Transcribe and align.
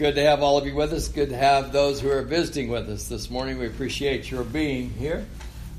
Good 0.00 0.14
to 0.14 0.22
have 0.22 0.42
all 0.42 0.56
of 0.56 0.66
you 0.66 0.74
with 0.74 0.94
us. 0.94 1.08
Good 1.08 1.28
to 1.28 1.36
have 1.36 1.72
those 1.72 2.00
who 2.00 2.10
are 2.10 2.22
visiting 2.22 2.70
with 2.70 2.88
us 2.88 3.06
this 3.06 3.28
morning. 3.28 3.58
We 3.58 3.66
appreciate 3.66 4.30
your 4.30 4.44
being 4.44 4.88
here. 4.88 5.26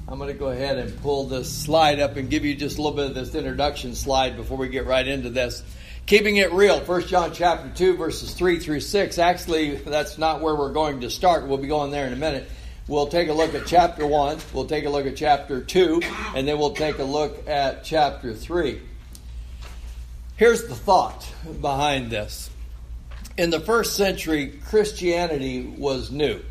I'm 0.08 0.20
going 0.20 0.32
to 0.32 0.38
go 0.38 0.50
ahead 0.50 0.78
and 0.78 0.96
pull 1.02 1.26
this 1.26 1.52
slide 1.52 2.00
up 2.00 2.18
and 2.18 2.30
give 2.30 2.46
you 2.46 2.54
just 2.54 2.78
a 2.78 2.84
little 2.84 2.96
bit 2.96 3.08
of 3.08 3.16
this 3.16 3.34
introduction 3.34 3.96
slide 3.96 4.36
before 4.38 4.60
we 4.60 4.70
get 4.70 4.86
right 4.86 5.08
into 5.08 5.32
this. 5.32 5.64
Keeping 6.06 6.38
it 6.38 6.54
real, 6.54 6.80
1 6.82 7.08
John 7.08 7.34
chapter 7.34 7.72
2 7.74 7.98
verses 7.98 8.36
3 8.36 8.60
through 8.60 8.82
6. 8.82 9.18
Actually, 9.18 9.78
that's 9.78 10.20
not 10.20 10.40
where 10.40 10.56
we're 10.56 10.72
going 10.72 11.02
to 11.02 11.10
start. 11.10 11.48
We'll 11.48 11.58
be 11.58 11.68
going 11.68 11.90
there 11.90 12.06
in 12.06 12.14
a 12.14 12.16
minute. 12.16 12.48
We'll 12.88 13.08
take 13.08 13.28
a 13.28 13.34
look 13.34 13.56
at 13.56 13.66
chapter 13.66 14.06
1, 14.06 14.38
we'll 14.54 14.68
take 14.68 14.86
a 14.86 14.90
look 14.92 15.08
at 15.08 15.16
chapter 15.16 15.62
2, 15.62 16.00
and 16.36 16.48
then 16.48 16.60
we'll 16.60 16.76
take 16.76 17.00
a 17.00 17.04
look 17.04 17.48
at 17.48 17.84
chapter 17.84 18.36
3. 18.36 18.80
Here's 20.36 20.68
the 20.68 20.76
thought 20.76 21.28
behind 21.60 22.12
this. 22.12 22.51
In 23.38 23.50
the 23.50 23.60
first 23.60 23.96
century, 23.96 24.60
Christianity 24.66 25.64
was 25.64 26.12
new. 26.12 26.42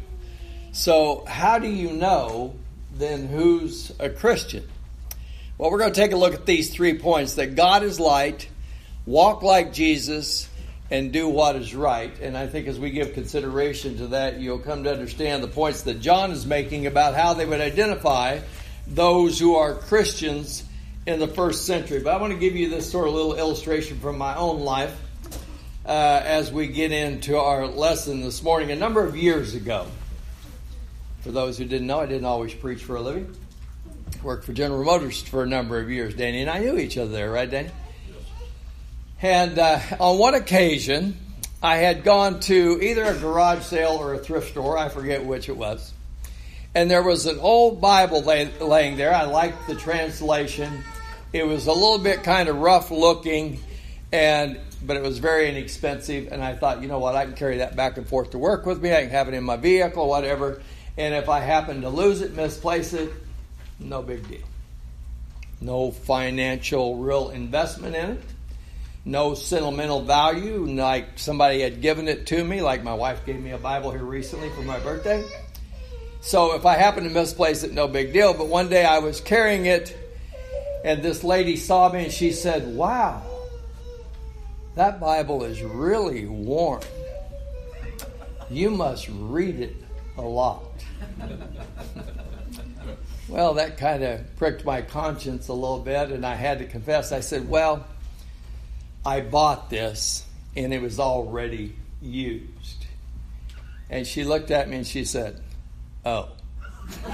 So, 0.73 1.25
how 1.27 1.59
do 1.59 1.69
you 1.69 1.93
know 1.93 2.55
then 2.95 3.27
who's 3.27 3.93
a 3.99 4.09
Christian? 4.09 4.67
Well, 5.59 5.71
we're 5.71 5.79
going 5.79 5.93
to 5.93 6.01
take 6.01 6.13
a 6.13 6.17
look 6.17 6.33
at 6.33 6.47
these 6.47 6.73
three 6.73 6.99
points 6.99 7.35
that 7.35 7.55
God 7.55 7.83
is 7.83 8.01
light, 8.01 8.49
walk 9.05 9.43
like 9.43 9.75
Jesus, 9.75 10.49
and 10.91 11.13
do 11.13 11.29
what 11.29 11.55
is 11.57 11.75
right. 11.75 12.19
And 12.21 12.37
I 12.37 12.47
think 12.47 12.67
as 12.67 12.79
we 12.79 12.91
give 12.91 13.13
consideration 13.13 13.99
to 13.99 14.07
that, 14.09 14.41
you'll 14.41 14.59
come 14.59 14.85
to 14.85 14.93
understand 14.93 15.43
the 15.43 15.49
points 15.49 15.83
that 15.83 16.01
John 16.01 16.31
is 16.31 16.47
making 16.47 16.87
about 16.87 17.15
how 17.15 17.35
they 17.35 17.45
would 17.45 17.61
identify 17.61 18.41
those 18.87 19.39
who 19.39 19.57
are 19.57 19.75
Christians 19.75 20.65
in 21.07 21.21
the 21.21 21.29
first 21.29 21.67
century. 21.67 22.01
But 22.01 22.15
I 22.15 22.21
want 22.21 22.33
to 22.33 22.39
give 22.39 22.57
you 22.57 22.71
this 22.71 22.91
sort 22.91 23.07
of 23.07 23.15
little 23.15 23.35
illustration 23.35 24.01
from 24.01 24.17
my 24.17 24.35
own 24.37 24.61
life 24.61 24.99
uh, 25.91 26.23
as 26.25 26.53
we 26.53 26.69
get 26.69 26.93
into 26.93 27.37
our 27.37 27.67
lesson 27.67 28.21
this 28.21 28.45
morning. 28.45 28.71
A 28.71 28.77
number 28.77 29.05
of 29.05 29.17
years 29.17 29.57
ago, 29.57 29.89
for 31.23 31.33
those 31.33 31.59
who 31.59 31.65
didn't 31.65 31.89
know, 31.89 31.99
I 31.99 32.07
didn't 32.07 32.27
always 32.27 32.55
preach 32.55 32.85
for 32.85 32.95
a 32.95 33.01
living. 33.01 33.35
Worked 34.23 34.45
for 34.45 34.53
General 34.53 34.85
Motors 34.85 35.21
for 35.21 35.43
a 35.43 35.49
number 35.49 35.81
of 35.81 35.91
years. 35.91 36.15
Danny 36.15 36.43
and 36.43 36.49
I 36.49 36.61
knew 36.61 36.79
each 36.79 36.97
other 36.97 37.11
there, 37.11 37.33
right, 37.33 37.51
Danny? 37.51 37.71
And 39.21 39.59
uh, 39.59 39.81
on 39.99 40.19
one 40.19 40.35
occasion, 40.35 41.17
I 41.61 41.79
had 41.79 42.05
gone 42.05 42.39
to 42.41 42.79
either 42.81 43.03
a 43.03 43.19
garage 43.19 43.65
sale 43.65 43.97
or 44.01 44.15
a 44.15 44.19
thrift 44.19 44.51
store. 44.51 44.79
I 44.79 44.91
forget 44.91 45.25
which 45.25 45.49
it 45.49 45.57
was. 45.57 45.93
And 46.73 46.89
there 46.89 47.03
was 47.03 47.27
an 47.27 47.41
old 47.41 47.81
Bible 47.81 48.23
lay, 48.23 48.49
laying 48.61 48.97
there. 48.97 49.13
I 49.13 49.25
liked 49.25 49.67
the 49.67 49.75
translation. 49.75 50.85
It 51.33 51.49
was 51.49 51.67
a 51.67 51.73
little 51.73 51.99
bit 51.99 52.23
kind 52.23 52.49
of 52.49 52.59
rough 52.59 52.93
looking, 52.93 53.59
and 54.13 54.61
but 54.85 54.97
it 54.97 55.03
was 55.03 55.19
very 55.19 55.49
inexpensive. 55.49 56.33
And 56.33 56.43
I 56.43 56.55
thought, 56.55 56.83
you 56.83 56.89
know 56.89 56.99
what, 56.99 57.17
I 57.17 57.25
can 57.25 57.35
carry 57.35 57.59
that 57.59 57.77
back 57.77 57.97
and 57.97 58.07
forth 58.09 58.31
to 58.31 58.39
work 58.39 58.67
with 58.67 58.83
me. 58.83 58.95
I 58.95 59.03
can 59.03 59.11
have 59.11 59.29
it 59.29 59.35
in 59.35 59.45
my 59.45 59.57
vehicle, 59.57 60.09
whatever. 60.09 60.63
And 60.97 61.15
if 61.15 61.29
I 61.29 61.41
happen 61.41 61.83
to 61.83 61.89
lose 61.89 62.21
it, 62.21 62.35
misplace 62.35 62.93
it, 62.93 63.11
no 63.79 64.03
big 64.03 64.29
deal. 64.29 64.47
No 65.61 65.91
financial 65.91 66.97
real 66.97 67.31
investment 67.31 67.95
in 67.95 68.11
it. 68.11 68.23
No 69.05 69.35
sentimental 69.35 70.03
value, 70.03 70.67
like 70.67 71.19
somebody 71.19 71.63
had 71.63 71.81
given 71.81 72.07
it 72.07 72.27
to 72.27 72.45
me, 72.45 72.61
like 72.61 72.85
my 72.85 72.93
wife 72.93 73.25
gave 73.25 73.41
me 73.41 73.53
a 73.53 73.59
Bible 73.59 73.91
here 73.93 74.05
recently 74.05 74.51
for 74.51 74.61
my 74.61 74.79
birthday. 74.81 75.25
So 76.21 76.55
if 76.55 76.67
I 76.67 76.75
happen 76.75 77.05
to 77.05 77.11
misplace 77.11 77.63
it, 77.63 77.73
no 77.73 77.89
big 77.89 78.13
deal. 78.13 78.35
But 78.35 78.49
one 78.49 78.69
day 78.69 78.85
I 78.85 78.99
was 78.99 79.21
carrying 79.21 79.65
it, 79.65 79.97
and 80.85 81.03
this 81.03 81.25
lady 81.25 81.57
saw 81.57 81.91
me 81.91 82.05
and 82.05 82.13
she 82.13 82.33
said, 82.33 82.75
Wow, 82.75 83.23
that 84.75 85.01
Bible 85.01 85.45
is 85.45 85.63
really 85.63 86.27
worn. 86.27 86.83
You 88.51 88.71
must 88.71 89.09
read 89.09 89.61
it 89.61 89.77
a 90.17 90.23
lot. 90.23 90.65
well, 93.29 93.55
that 93.55 93.79
kind 93.79 94.03
of 94.03 94.37
pricked 94.37 94.65
my 94.65 94.83
conscience 94.83 95.49
a 95.49 95.53
little 95.53 95.79
bit, 95.81 96.11
and 96.11 96.27
I 96.27 96.35
had 96.35 96.59
to 96.59 96.67
confess. 96.67 97.13
I 97.13 97.21
said, 97.21 97.49
Well, 97.49 97.87
I 99.05 99.21
bought 99.21 99.71
this, 99.71 100.25
and 100.57 100.75
it 100.75 100.83
was 100.83 100.99
already 100.99 101.75
used. 102.03 102.87
And 103.89 104.07
she 104.07 104.25
looked 104.25 104.51
at 104.51 104.69
me 104.69 104.77
and 104.77 104.87
she 104.87 105.05
said, 105.05 105.41
Oh. 106.05 106.29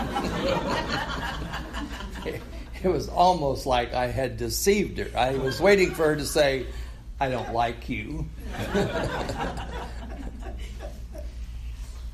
it 2.83 2.89
was 2.89 3.09
almost 3.09 3.67
like 3.67 3.95
I 3.95 4.07
had 4.07 4.37
deceived 4.37 4.99
her. 4.99 5.19
I 5.19 5.37
was 5.37 5.61
waiting 5.61 5.93
for 5.93 6.07
her 6.07 6.17
to 6.17 6.25
say, 6.25 6.67
I 7.19 7.29
don't 7.31 7.53
like 7.53 7.89
you. 7.89 8.27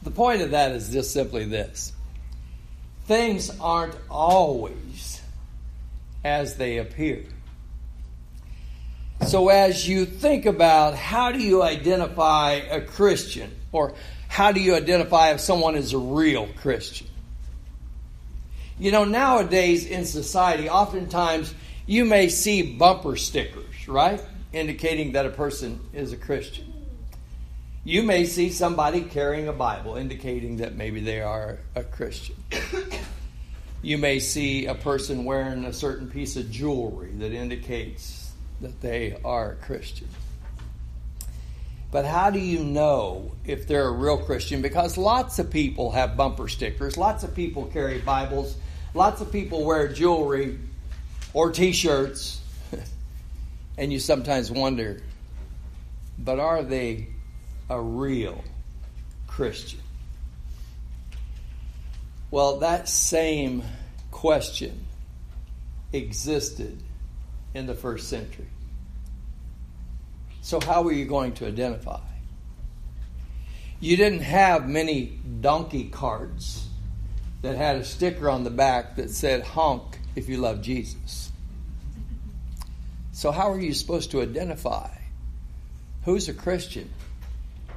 the 0.03 0.11
point 0.15 0.43
of 0.43 0.53
that 0.53 0.73
is 0.73 0.91
just 0.91 1.13
simply 1.13 1.45
this 1.45 1.93
things 3.07 3.51
aren't 3.61 3.97
always 4.09 5.21
as 6.25 6.57
they 6.57 6.79
appear. 6.79 7.25
So, 9.27 9.49
as 9.49 9.89
you 9.89 10.05
think 10.05 10.47
about 10.47 10.95
how 10.95 11.31
do 11.31 11.41
you 11.41 11.63
identify 11.63 12.53
a 12.53 12.81
Christian, 12.81 13.51
or 13.71 13.95
how 14.29 14.51
do 14.51 14.61
you 14.61 14.75
identify 14.75 15.31
if 15.31 15.41
someone 15.41 15.77
is 15.77 15.93
a 15.93 15.99
real 15.99 16.49
Christian? 16.57 17.07
You 18.79 18.91
know, 18.91 19.05
nowadays 19.05 19.87
in 19.87 20.07
society, 20.07 20.69
oftentimes 20.69 21.55
you 21.87 22.05
may 22.05 22.29
see 22.29 22.63
bumper 22.63 23.17
stickers, 23.17 23.87
right? 23.87 24.21
Indicating 24.53 25.13
that 25.13 25.27
a 25.27 25.31
person 25.31 25.81
is 25.93 26.13
a 26.13 26.17
Christian. 26.17 26.73
You 27.85 28.03
may 28.03 28.27
see 28.27 28.51
somebody 28.51 29.03
carrying 29.03 29.49
a 29.49 29.53
Bible, 29.53 29.97
indicating 29.97 30.59
that 30.59 30.77
maybe 30.77 31.01
they 31.01 31.21
are 31.21 31.59
a 31.75 31.83
Christian. 31.83 32.37
You 33.85 33.99
may 33.99 34.21
see 34.21 34.67
a 34.67 34.77
person 34.77 35.25
wearing 35.25 35.65
a 35.65 35.73
certain 35.73 36.09
piece 36.09 36.37
of 36.37 36.49
jewelry 36.53 37.11
that 37.15 37.33
indicates 37.33 38.31
that 38.61 38.81
they 38.81 39.19
are 39.25 39.53
a 39.53 39.57
Christian. 39.57 40.07
But 41.91 42.05
how 42.05 42.31
do 42.31 42.39
you 42.39 42.61
know 42.61 43.33
if 43.45 43.67
they're 43.67 43.89
a 43.89 43.93
real 43.93 44.19
Christian? 44.19 44.63
Because 44.63 44.97
lots 44.97 45.41
of 45.41 45.51
people 45.51 45.91
have 45.91 46.17
bumper 46.17 46.47
stickers, 46.47 46.97
lots 46.97 47.25
of 47.25 47.35
people 47.35 47.67
carry 47.67 47.99
Bibles, 47.99 48.57
lots 48.95 49.21
of 49.21 49.33
people 49.33 49.65
wear 49.65 49.89
jewelry 49.89 50.61
or 51.35 51.51
t 51.51 51.73
shirts, 51.73 52.41
and 53.77 53.93
you 53.93 53.99
sometimes 53.99 54.51
wonder, 54.51 55.03
but 56.19 56.39
are 56.39 56.63
they 56.63 57.09
a 57.69 57.81
real 57.81 58.43
Christian? 59.27 59.81
Well, 62.31 62.59
that 62.59 62.89
same 62.89 63.63
question 64.11 64.87
existed 65.93 66.83
in 67.55 67.67
the 67.67 67.75
first 67.75 68.09
century. 68.09 68.47
So, 70.41 70.61
how 70.61 70.83
were 70.83 70.93
you 70.93 71.05
going 71.05 71.35
to 71.35 71.47
identify? 71.47 72.01
You 73.81 73.97
didn't 73.97 74.21
have 74.21 74.69
many 74.69 75.19
donkey 75.41 75.85
carts 75.89 76.67
that 77.43 77.57
had 77.57 77.77
a 77.77 77.85
sticker 77.85 78.31
on 78.31 78.45
the 78.45 78.51
back 78.51 78.97
that 78.97 79.11
said, 79.11 79.43
honk 79.43 79.99
if 80.15 80.29
you 80.29 80.39
love 80.39 80.63
Jesus. 80.63 81.32
So, 83.13 83.31
how 83.31 83.53
are 83.53 83.61
you 83.61 83.75
supposed 83.75 84.11
to 84.13 84.23
identify 84.23 84.91
who's 86.05 86.29
a 86.29 86.35
Christian 86.35 86.91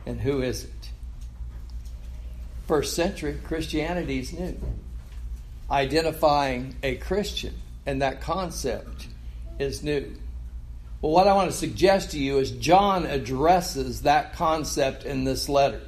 and 0.05 0.19
who 0.19 0.41
isn't? 0.41 0.71
First 2.67 2.95
century 2.95 3.37
Christianity 3.43 4.19
is 4.19 4.33
new. 4.33 4.57
Identifying 5.69 6.75
a 6.81 6.95
Christian 6.95 7.53
and 7.85 8.01
that 8.01 8.21
concept 8.21 9.07
is 9.59 9.83
new. 9.83 10.15
Well, 11.01 11.11
what 11.11 11.27
I 11.27 11.33
want 11.33 11.51
to 11.51 11.57
suggest 11.57 12.11
to 12.11 12.19
you 12.19 12.39
is 12.39 12.51
John 12.51 13.05
addresses 13.05 14.03
that 14.03 14.33
concept 14.33 15.03
in 15.03 15.25
this 15.25 15.49
letter. 15.49 15.81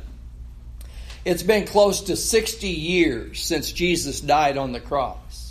It's 1.26 1.44
been 1.44 1.66
close 1.66 2.02
to 2.02 2.16
60 2.16 2.68
years 2.68 3.44
since 3.44 3.72
Jesus 3.72 4.22
died 4.22 4.58
on 4.58 4.74
the 4.74 4.80
cross. 4.80 5.47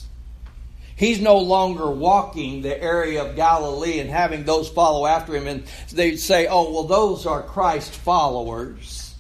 He's 0.97 1.21
no 1.21 1.39
longer 1.39 1.91
walking 1.91 2.63
the 2.63 2.83
area 2.83 3.23
of 3.23 3.37
Galilee 3.37 4.01
and 4.01 4.09
having 4.09 4.45
those 4.45 4.69
follow 4.69 5.07
after 5.07 5.37
him, 5.37 5.47
and 5.47 5.65
they'd 5.93 6.17
say, 6.17 6.47
oh, 6.47 6.73
well, 6.73 6.85
those 6.85 7.27
are 7.27 7.43
Christ 7.43 7.95
followers. 7.95 9.15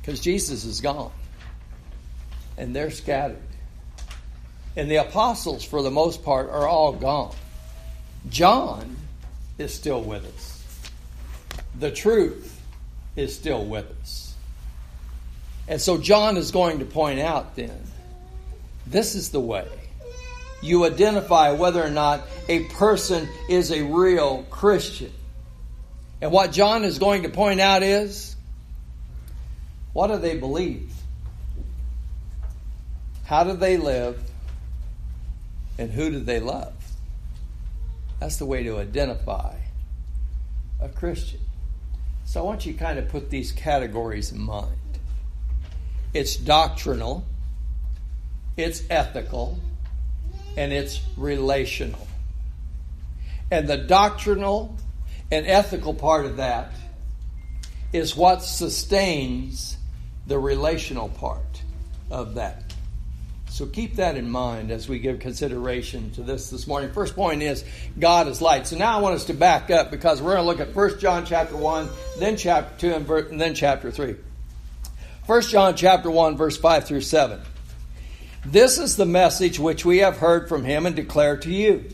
Because 0.00 0.20
Jesus 0.20 0.64
is 0.64 0.80
gone, 0.80 1.12
and 2.56 2.74
they're 2.74 2.90
scattered. 2.90 3.42
And 4.74 4.90
the 4.90 4.96
apostles, 4.96 5.64
for 5.64 5.82
the 5.82 5.90
most 5.90 6.24
part, 6.24 6.48
are 6.48 6.66
all 6.66 6.92
gone. 6.92 7.34
John 8.30 8.96
is 9.58 9.74
still 9.74 10.00
with 10.00 10.24
us. 10.24 10.64
The 11.78 11.90
truth 11.90 12.58
is 13.16 13.34
still 13.34 13.66
with 13.66 13.90
us. 14.00 14.34
And 15.68 15.80
so 15.80 15.98
John 15.98 16.38
is 16.38 16.50
going 16.50 16.78
to 16.78 16.86
point 16.86 17.20
out 17.20 17.54
then 17.54 17.78
this 18.86 19.14
is 19.14 19.30
the 19.30 19.40
way 19.40 19.68
you 20.60 20.84
identify 20.84 21.52
whether 21.52 21.82
or 21.82 21.90
not 21.90 22.22
a 22.48 22.64
person 22.64 23.28
is 23.48 23.70
a 23.70 23.82
real 23.82 24.44
Christian. 24.50 25.12
And 26.20 26.32
what 26.32 26.52
John 26.52 26.84
is 26.84 26.98
going 26.98 27.22
to 27.22 27.28
point 27.28 27.60
out 27.60 27.82
is 27.82 28.34
What 29.92 30.08
do 30.08 30.18
they 30.18 30.36
believe? 30.36 30.92
How 33.24 33.44
do 33.44 33.54
they 33.54 33.76
live? 33.76 34.20
And 35.78 35.90
who 35.90 36.10
do 36.10 36.20
they 36.20 36.40
love? 36.40 36.72
That's 38.20 38.36
the 38.36 38.46
way 38.46 38.64
to 38.64 38.78
identify 38.78 39.54
a 40.80 40.88
Christian. 40.88 41.40
So 42.24 42.40
I 42.40 42.42
want 42.42 42.66
you 42.66 42.72
to 42.72 42.78
kind 42.78 42.98
of 42.98 43.08
put 43.08 43.30
these 43.30 43.52
categories 43.52 44.32
in 44.32 44.40
mind 44.40 44.72
it's 46.14 46.36
doctrinal, 46.36 47.24
it's 48.56 48.82
ethical, 48.88 49.58
and 50.56 50.72
it's 50.72 51.00
relational. 51.16 52.06
And 53.50 53.68
the 53.68 53.76
doctrinal 53.76 54.76
and 55.30 55.46
ethical 55.46 55.94
part 55.94 56.26
of 56.26 56.36
that 56.36 56.72
is 57.92 58.16
what 58.16 58.42
sustains 58.42 59.76
the 60.26 60.38
relational 60.38 61.08
part 61.08 61.62
of 62.10 62.34
that. 62.34 62.74
So 63.50 63.66
keep 63.66 63.96
that 63.96 64.16
in 64.16 64.30
mind 64.30 64.70
as 64.70 64.88
we 64.88 64.98
give 64.98 65.18
consideration 65.18 66.10
to 66.12 66.22
this 66.22 66.50
this 66.50 66.66
morning. 66.66 66.92
First 66.92 67.16
point 67.16 67.42
is 67.42 67.64
God 67.98 68.28
is 68.28 68.40
light. 68.40 68.66
So 68.66 68.76
now 68.76 68.96
I 68.96 69.00
want 69.00 69.14
us 69.16 69.24
to 69.24 69.34
back 69.34 69.70
up 69.70 69.90
because 69.90 70.20
we're 70.22 70.34
going 70.34 70.44
to 70.44 70.46
look 70.46 70.60
at 70.60 70.76
1 70.76 70.98
John 71.00 71.24
chapter 71.24 71.56
1, 71.56 71.88
then 72.18 72.36
chapter 72.36 72.92
2, 72.92 72.94
and 73.30 73.40
then 73.40 73.54
chapter 73.54 73.90
3. 73.90 74.16
1 75.26 75.42
John 75.42 75.74
chapter 75.74 76.10
1, 76.10 76.36
verse 76.36 76.56
5 76.56 76.86
through 76.86 77.00
7. 77.00 77.40
This 78.50 78.78
is 78.78 78.96
the 78.96 79.04
message 79.04 79.58
which 79.58 79.84
we 79.84 79.98
have 79.98 80.16
heard 80.16 80.48
from 80.48 80.64
him 80.64 80.86
and 80.86 80.96
declare 80.96 81.36
to 81.36 81.52
you 81.52 81.84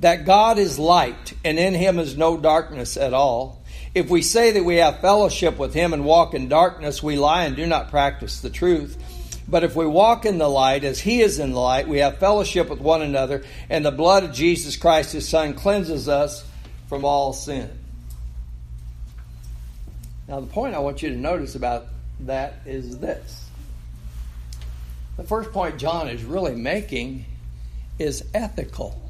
that 0.00 0.24
God 0.24 0.56
is 0.56 0.78
light, 0.78 1.34
and 1.44 1.58
in 1.58 1.74
him 1.74 1.98
is 1.98 2.16
no 2.16 2.38
darkness 2.38 2.96
at 2.96 3.12
all. 3.12 3.62
If 3.94 4.08
we 4.08 4.22
say 4.22 4.52
that 4.52 4.64
we 4.64 4.76
have 4.76 5.00
fellowship 5.00 5.58
with 5.58 5.74
him 5.74 5.92
and 5.92 6.06
walk 6.06 6.32
in 6.32 6.48
darkness, 6.48 7.02
we 7.02 7.16
lie 7.16 7.44
and 7.44 7.54
do 7.54 7.66
not 7.66 7.90
practice 7.90 8.40
the 8.40 8.48
truth. 8.48 8.96
But 9.46 9.64
if 9.64 9.76
we 9.76 9.84
walk 9.84 10.24
in 10.24 10.38
the 10.38 10.48
light 10.48 10.82
as 10.84 10.98
he 10.98 11.20
is 11.20 11.38
in 11.38 11.52
the 11.52 11.60
light, 11.60 11.86
we 11.86 11.98
have 11.98 12.16
fellowship 12.16 12.70
with 12.70 12.80
one 12.80 13.02
another, 13.02 13.44
and 13.68 13.84
the 13.84 13.90
blood 13.90 14.24
of 14.24 14.32
Jesus 14.32 14.78
Christ, 14.78 15.12
his 15.12 15.28
son, 15.28 15.52
cleanses 15.52 16.08
us 16.08 16.42
from 16.88 17.04
all 17.04 17.34
sin. 17.34 17.68
Now, 20.26 20.40
the 20.40 20.46
point 20.46 20.74
I 20.74 20.78
want 20.78 21.02
you 21.02 21.10
to 21.10 21.16
notice 21.16 21.54
about 21.54 21.88
that 22.20 22.60
is 22.64 22.98
this. 22.98 23.41
The 25.16 25.24
first 25.24 25.52
point 25.52 25.78
John 25.78 26.08
is 26.08 26.24
really 26.24 26.54
making 26.54 27.26
is 27.98 28.24
ethical. 28.32 29.00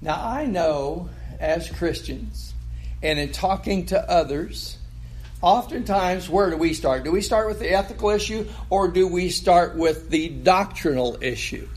Now, 0.00 0.24
I 0.24 0.46
know 0.46 1.10
as 1.38 1.70
Christians, 1.70 2.54
and 3.02 3.18
in 3.18 3.32
talking 3.32 3.86
to 3.86 4.10
others, 4.10 4.78
oftentimes 5.42 6.28
where 6.28 6.50
do 6.50 6.56
we 6.56 6.72
start? 6.72 7.04
Do 7.04 7.12
we 7.12 7.20
start 7.20 7.48
with 7.48 7.58
the 7.58 7.70
ethical 7.70 8.10
issue 8.10 8.48
or 8.70 8.88
do 8.88 9.06
we 9.06 9.30
start 9.30 9.76
with 9.76 10.10
the 10.10 10.28
doctrinal 10.28 11.18
issue? 11.20 11.68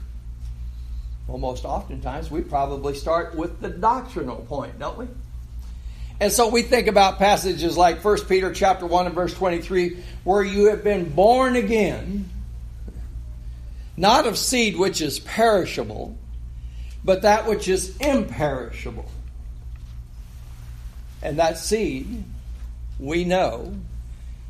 Well, 1.27 1.38
most 1.38 1.65
oftentimes 1.65 2.31
we 2.31 2.41
probably 2.41 2.95
start 2.95 3.35
with 3.35 3.62
the 3.62 3.69
doctrinal 3.69 4.38
point, 4.38 4.79
don't 4.79 4.97
we? 4.97 5.07
And 6.19 6.31
so 6.31 6.50
we 6.50 6.62
think 6.62 6.88
about 6.88 7.17
passages 7.17 7.77
like 7.77 8.03
1 8.03 8.25
Peter 8.25 8.53
chapter 8.53 8.85
1 8.85 9.07
and 9.07 9.15
verse 9.15 9.33
23 9.33 9.97
where 10.24 10.44
you 10.44 10.69
have 10.69 10.83
been 10.83 11.09
born 11.09 11.56
again 11.56 12.29
not 14.01 14.27
of 14.27 14.38
seed 14.38 14.77
which 14.77 15.01
is 15.01 15.19
perishable 15.19 16.18
but 17.03 17.24
that 17.24 17.48
which 17.48 17.68
is 17.68 17.98
imperishable. 17.98 19.09
And 21.21 21.39
that 21.39 21.57
seed, 21.57 22.24
we 23.00 23.25
know, 23.25 23.74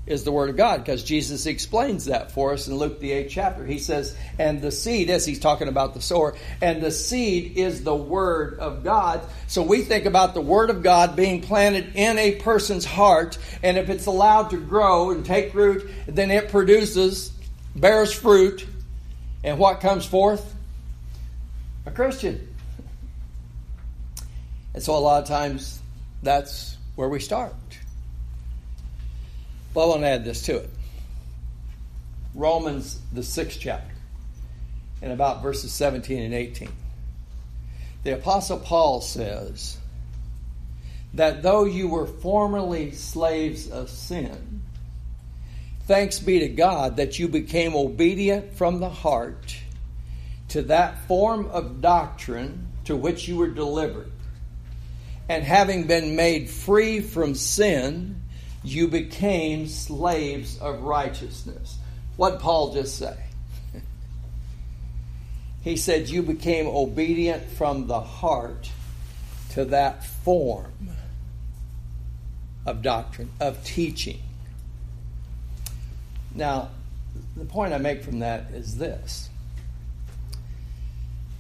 is 0.08 0.24
the 0.24 0.32
Word 0.32 0.50
of 0.50 0.58
God 0.58 0.84
because 0.84 1.04
Jesus 1.04 1.46
explains 1.46 2.06
that 2.06 2.32
for 2.32 2.54
us 2.54 2.68
in 2.68 2.76
Luke, 2.76 3.00
the 3.00 3.12
eighth 3.12 3.32
chapter. 3.32 3.66
He 3.66 3.78
says, 3.78 4.16
and 4.40 4.62
the 4.62 4.72
seed, 4.72 5.10
as 5.10 5.26
he's 5.26 5.40
talking 5.40 5.68
about 5.68 5.94
the 5.94 6.02
sower, 6.02 6.36
and 6.62 6.82
the 6.82 6.92
seed 6.92 7.58
is 7.58 7.84
the 7.84 7.96
Word 7.96 8.58
of 8.60 8.84
God. 8.84 9.22
So 9.48 9.62
we 9.64 9.82
think 9.82 10.06
about 10.06 10.34
the 10.34 10.42
Word 10.42 10.70
of 10.70 10.82
God 10.82 11.16
being 11.16 11.42
planted 11.42 11.96
in 11.96 12.18
a 12.18 12.36
person's 12.36 12.86
heart, 12.86 13.38
and 13.62 13.78
if 13.78 13.90
it's 13.90 14.08
allowed 14.08 14.50
to 14.50 14.58
grow 14.58 15.12
and 15.12 15.26
take 15.26 15.54
root, 15.54 15.90
then 16.08 16.32
it 16.32 16.50
produces, 16.50 17.32
bears 17.76 18.12
fruit, 18.12 18.66
and 19.44 19.58
what 19.58 19.80
comes 19.80 20.06
forth? 20.06 20.56
A 21.86 21.92
Christian. 21.92 22.48
And 24.74 24.84
so 24.84 24.96
a 24.96 25.00
lot 25.00 25.22
of 25.22 25.28
times 25.28 25.80
that's 26.24 26.78
where 26.96 27.10
we 27.10 27.20
start. 27.20 27.54
But 29.74 29.84
I 29.84 29.88
want 29.88 30.02
to 30.02 30.08
add 30.08 30.26
this 30.26 30.44
to 30.44 30.58
it. 30.58 30.70
Romans, 32.34 33.00
the 33.12 33.24
sixth 33.24 33.60
chapter, 33.60 33.94
and 35.02 35.12
about 35.12 35.42
verses 35.42 35.74
17 35.74 36.22
and 36.22 36.34
18. 36.34 36.70
The 38.04 38.14
Apostle 38.16 38.60
Paul 38.60 39.02
says 39.02 39.78
that 41.14 41.44
though 41.44 41.66
you 41.66 41.88
were 41.88 42.06
formerly 42.06 42.92
slaves 42.92 43.70
of 43.70 43.90
sin, 43.90 44.51
thanks 45.88 46.20
be 46.20 46.40
to 46.40 46.48
God 46.48 46.98
that 46.98 47.20
you 47.20 47.28
became 47.28 47.76
obedient 47.76 48.54
from 48.54 48.80
the 48.80 48.90
heart 48.90 49.58
to 50.50 50.62
that 50.64 51.08
form 51.08 51.48
of 51.48 51.82
doctrine 51.82 52.68
to 52.86 52.96
which 52.96 53.28
you 53.28 53.38
were 53.38 53.48
delivered 53.48 54.12
and 55.32 55.46
having 55.46 55.88
been 55.88 56.18
made 56.18 56.50
free 56.50 57.00
from 57.00 57.36
sin, 57.36 58.22
you 58.66 58.90
became 58.90 59.66
slaves 59.66 60.58
of 60.60 60.82
righteousness. 60.82 61.78
What 62.18 62.40
Paul 62.40 62.74
just 62.74 62.98
say? 62.98 63.16
he 65.62 65.78
said 65.78 66.10
you 66.10 66.22
became 66.22 66.68
obedient 66.68 67.50
from 67.52 67.88
the 67.88 68.02
heart 68.02 68.70
to 69.52 69.64
that 69.64 70.04
form 70.06 70.90
of 72.66 72.82
doctrine, 72.82 73.32
of 73.40 73.64
teaching. 73.64 74.20
Now, 76.34 76.70
the 77.36 77.46
point 77.46 77.74
I 77.74 77.78
make 77.78 78.04
from 78.04 78.20
that 78.20 78.52
is 78.52 78.78
this 78.78 79.30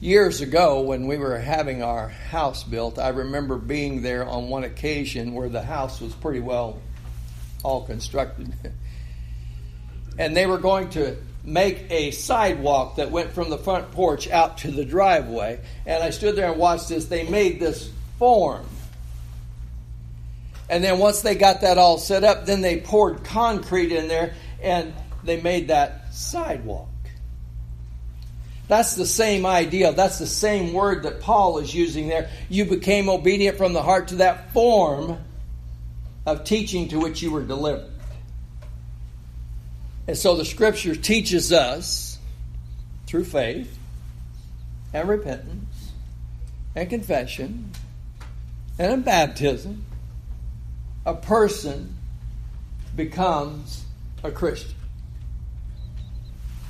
Years 0.01 0.41
ago, 0.41 0.81
when 0.81 1.05
we 1.05 1.17
were 1.17 1.37
having 1.37 1.83
our 1.83 2.07
house 2.07 2.63
built, 2.63 2.97
I 2.97 3.09
remember 3.09 3.57
being 3.57 4.01
there 4.01 4.27
on 4.27 4.49
one 4.49 4.63
occasion 4.63 5.35
where 5.35 5.47
the 5.47 5.61
house 5.61 6.01
was 6.01 6.11
pretty 6.15 6.39
well 6.39 6.81
all 7.61 7.85
constructed. 7.85 8.51
and 10.17 10.35
they 10.35 10.47
were 10.47 10.57
going 10.57 10.89
to 10.91 11.17
make 11.43 11.85
a 11.91 12.09
sidewalk 12.09 12.95
that 12.95 13.11
went 13.11 13.33
from 13.33 13.51
the 13.51 13.59
front 13.59 13.91
porch 13.91 14.27
out 14.27 14.57
to 14.59 14.71
the 14.71 14.83
driveway. 14.83 15.59
And 15.85 16.03
I 16.03 16.09
stood 16.09 16.35
there 16.35 16.49
and 16.49 16.59
watched 16.59 16.89
this. 16.89 17.05
They 17.05 17.29
made 17.29 17.59
this 17.59 17.87
form. 18.17 18.65
And 20.67 20.83
then 20.83 20.97
once 20.97 21.21
they 21.21 21.35
got 21.35 21.61
that 21.61 21.77
all 21.77 21.99
set 21.99 22.23
up, 22.23 22.47
then 22.47 22.61
they 22.61 22.79
poured 22.79 23.23
concrete 23.23 23.91
in 23.91 24.07
there 24.07 24.33
and 24.61 24.93
they 25.23 25.41
made 25.41 25.67
that 25.69 26.13
sidewalk. 26.13 26.87
That's 28.67 28.95
the 28.95 29.05
same 29.05 29.45
idea. 29.45 29.91
That's 29.91 30.17
the 30.17 30.27
same 30.27 30.73
word 30.73 31.03
that 31.03 31.19
Paul 31.19 31.57
is 31.57 31.73
using 31.73 32.07
there. 32.07 32.29
You 32.49 32.65
became 32.65 33.09
obedient 33.09 33.57
from 33.57 33.73
the 33.73 33.83
heart 33.83 34.09
to 34.09 34.15
that 34.17 34.53
form 34.53 35.17
of 36.25 36.43
teaching 36.45 36.87
to 36.89 36.99
which 36.99 37.21
you 37.21 37.31
were 37.31 37.43
delivered. 37.43 37.91
And 40.07 40.17
so 40.17 40.35
the 40.35 40.45
scripture 40.45 40.95
teaches 40.95 41.51
us 41.51 42.17
through 43.07 43.25
faith 43.25 43.77
and 44.93 45.07
repentance 45.07 45.91
and 46.75 46.89
confession 46.89 47.71
and 48.81 48.93
in 48.93 49.01
baptism, 49.01 49.85
a 51.05 51.13
person 51.13 51.95
becomes 52.95 53.85
a 54.23 54.31
Christian. 54.31 54.75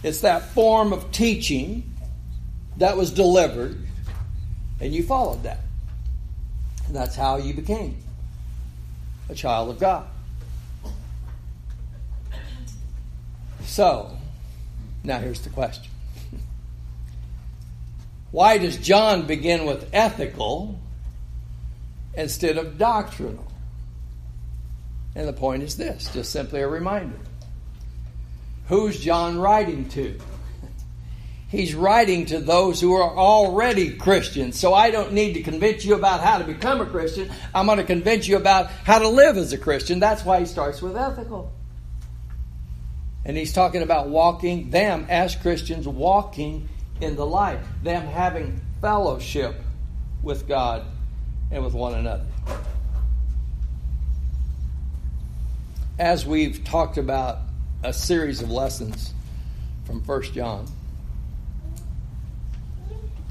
It's 0.03 0.21
that 0.21 0.49
form 0.53 0.93
of 0.93 1.11
teaching 1.11 1.93
that 2.77 2.97
was 2.97 3.11
delivered, 3.11 3.77
and 4.79 4.93
you 4.93 5.03
followed 5.03 5.43
that. 5.43 5.59
And 6.87 6.95
that's 6.95 7.15
how 7.15 7.37
you 7.37 7.53
became 7.53 7.97
a 9.29 9.35
child 9.35 9.69
of 9.69 9.79
God. 9.79 10.07
So, 13.65 14.17
now 15.03 15.19
here's 15.19 15.41
the 15.41 15.49
question. 15.49 15.91
Why 18.31 18.57
does 18.57 18.77
John 18.77 19.27
begin 19.27 19.65
with 19.65 19.89
ethical 19.93 20.79
instead 22.13 22.57
of 22.57 22.77
doctrinal? 22.77 23.47
And 25.15 25.27
the 25.27 25.33
point 25.33 25.63
is 25.63 25.77
this 25.77 26.11
just 26.13 26.31
simply 26.31 26.61
a 26.61 26.67
reminder. 26.67 27.19
Who's 28.67 28.99
John 28.99 29.37
writing 29.37 29.89
to? 29.89 30.19
He's 31.51 31.75
writing 31.75 32.27
to 32.27 32.39
those 32.39 32.79
who 32.79 32.93
are 32.93 33.17
already 33.17 33.95
Christians. 33.97 34.57
So 34.57 34.73
I 34.73 34.89
don't 34.89 35.11
need 35.11 35.33
to 35.33 35.43
convince 35.43 35.83
you 35.83 35.95
about 35.95 36.21
how 36.21 36.37
to 36.37 36.45
become 36.45 36.79
a 36.79 36.85
Christian. 36.85 37.29
I'm 37.53 37.65
going 37.65 37.77
to 37.77 37.83
convince 37.83 38.25
you 38.25 38.37
about 38.37 38.67
how 38.67 38.99
to 38.99 39.09
live 39.09 39.35
as 39.35 39.51
a 39.51 39.57
Christian. 39.57 39.99
That's 39.99 40.23
why 40.23 40.39
he 40.39 40.45
starts 40.45 40.81
with 40.81 40.95
ethical. 40.95 41.51
And 43.25 43.35
he's 43.35 43.51
talking 43.51 43.81
about 43.81 44.07
walking, 44.07 44.69
them 44.69 45.05
as 45.09 45.35
Christians 45.35 45.85
walking 45.85 46.69
in 47.01 47.17
the 47.17 47.25
light, 47.25 47.59
them 47.83 48.05
having 48.05 48.61
fellowship 48.79 49.55
with 50.23 50.47
God 50.47 50.85
and 51.51 51.65
with 51.65 51.73
one 51.73 51.95
another. 51.95 52.25
As 55.99 56.25
we've 56.25 56.63
talked 56.63 56.97
about 56.97 57.39
a 57.83 57.91
series 57.91 58.41
of 58.41 58.51
lessons 58.51 59.13
from 59.85 60.01
1 60.01 60.21
John, 60.33 60.67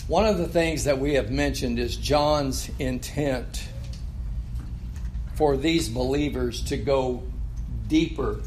one 0.09 0.27
of 0.27 0.39
the 0.39 0.49
things 0.49 0.85
that 0.85 0.99
we 0.99 1.15
have 1.15 1.31
mentioned 1.31 1.79
is 1.79 1.97
John's 1.97 2.69
intent 2.81 3.69
for 5.35 5.57
these 5.57 5.89
believers 5.89 6.65
to 6.65 6.77
go 6.77 7.23
deeper 7.87 8.41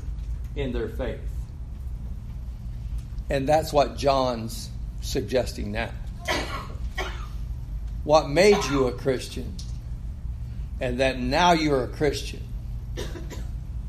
in 0.55 0.74
their 0.74 0.89
faith. 0.89 1.22
And 3.29 3.48
that's 3.48 3.72
what 3.72 3.98
John's 3.98 4.69
suggesting 5.01 5.72
now. 5.72 5.91
What 8.03 8.29
made 8.29 8.62
you 8.65 8.88
a 8.88 8.91
Christian, 8.91 9.55
and 10.81 11.00
that 11.00 11.17
now 11.17 11.53
you're 11.53 11.86
a 11.86 11.88
Christian, 11.88 12.43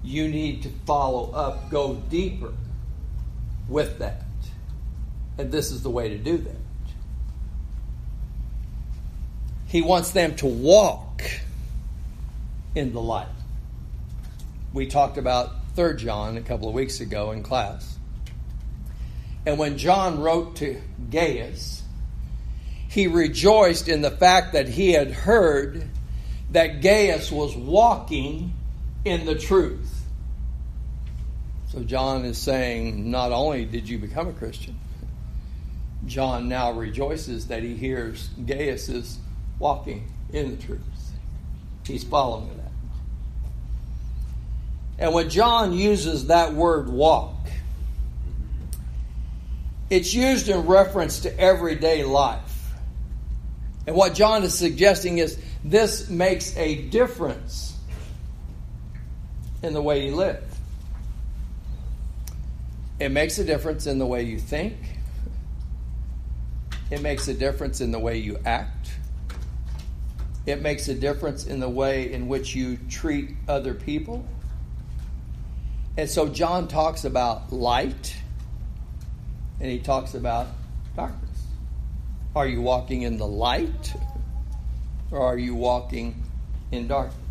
you 0.04 0.28
need 0.28 0.62
to 0.64 0.68
follow 0.86 1.32
up, 1.32 1.70
go 1.70 1.94
deeper 1.94 2.52
with 3.68 3.98
that. 3.98 4.22
And 5.38 5.50
this 5.50 5.70
is 5.72 5.82
the 5.82 5.90
way 5.90 6.10
to 6.10 6.18
do 6.18 6.38
that. 6.38 6.56
He 9.66 9.82
wants 9.82 10.10
them 10.10 10.36
to 10.36 10.46
walk 10.46 11.22
in 12.74 12.92
the 12.92 13.00
light. 13.00 13.26
We 14.72 14.86
talked 14.86 15.18
about 15.18 15.52
3 15.74 15.96
John 15.96 16.36
a 16.36 16.42
couple 16.42 16.68
of 16.68 16.74
weeks 16.74 17.00
ago 17.00 17.32
in 17.32 17.42
class. 17.42 17.98
And 19.46 19.58
when 19.58 19.78
John 19.78 20.20
wrote 20.20 20.56
to 20.56 20.80
Gaius, 21.10 21.82
he 22.88 23.06
rejoiced 23.08 23.88
in 23.88 24.02
the 24.02 24.10
fact 24.10 24.52
that 24.52 24.68
he 24.68 24.92
had 24.92 25.10
heard 25.10 25.88
that 26.50 26.80
Gaius 26.80 27.32
was 27.32 27.56
walking 27.56 28.52
in 29.04 29.26
the 29.26 29.34
truth. 29.34 29.93
So 31.74 31.82
John 31.82 32.24
is 32.24 32.38
saying, 32.38 33.10
not 33.10 33.32
only 33.32 33.64
did 33.64 33.88
you 33.88 33.98
become 33.98 34.28
a 34.28 34.32
Christian, 34.32 34.78
John 36.06 36.48
now 36.48 36.70
rejoices 36.70 37.48
that 37.48 37.64
he 37.64 37.74
hears 37.74 38.28
Gaius 38.46 38.88
is 38.88 39.18
walking 39.58 40.08
in 40.32 40.52
the 40.52 40.56
truth. 40.62 40.80
He's 41.84 42.04
following 42.04 42.56
that. 42.58 42.70
And 44.98 45.12
when 45.12 45.28
John 45.30 45.72
uses 45.72 46.28
that 46.28 46.54
word 46.54 46.88
walk, 46.88 47.34
it's 49.90 50.14
used 50.14 50.48
in 50.48 50.66
reference 50.66 51.20
to 51.20 51.40
everyday 51.40 52.04
life. 52.04 52.72
And 53.88 53.96
what 53.96 54.14
John 54.14 54.44
is 54.44 54.54
suggesting 54.54 55.18
is 55.18 55.36
this 55.64 56.08
makes 56.08 56.56
a 56.56 56.82
difference 56.82 57.76
in 59.64 59.72
the 59.72 59.82
way 59.82 60.06
you 60.06 60.14
live. 60.14 60.53
It 63.00 63.10
makes 63.10 63.38
a 63.38 63.44
difference 63.44 63.86
in 63.86 63.98
the 63.98 64.06
way 64.06 64.22
you 64.22 64.38
think. 64.38 64.76
It 66.90 67.02
makes 67.02 67.26
a 67.28 67.34
difference 67.34 67.80
in 67.80 67.90
the 67.90 67.98
way 67.98 68.18
you 68.18 68.38
act. 68.44 68.90
It 70.46 70.62
makes 70.62 70.88
a 70.88 70.94
difference 70.94 71.46
in 71.46 71.58
the 71.58 71.68
way 71.68 72.12
in 72.12 72.28
which 72.28 72.54
you 72.54 72.76
treat 72.88 73.30
other 73.48 73.74
people. 73.74 74.24
And 75.96 76.08
so 76.08 76.28
John 76.28 76.68
talks 76.68 77.04
about 77.04 77.52
light 77.52 78.16
and 79.60 79.70
he 79.70 79.78
talks 79.78 80.14
about 80.14 80.48
darkness. 80.94 81.46
Are 82.36 82.46
you 82.46 82.60
walking 82.60 83.02
in 83.02 83.16
the 83.16 83.26
light 83.26 83.94
or 85.10 85.20
are 85.20 85.38
you 85.38 85.54
walking 85.54 86.22
in 86.72 86.88
darkness? 86.88 87.23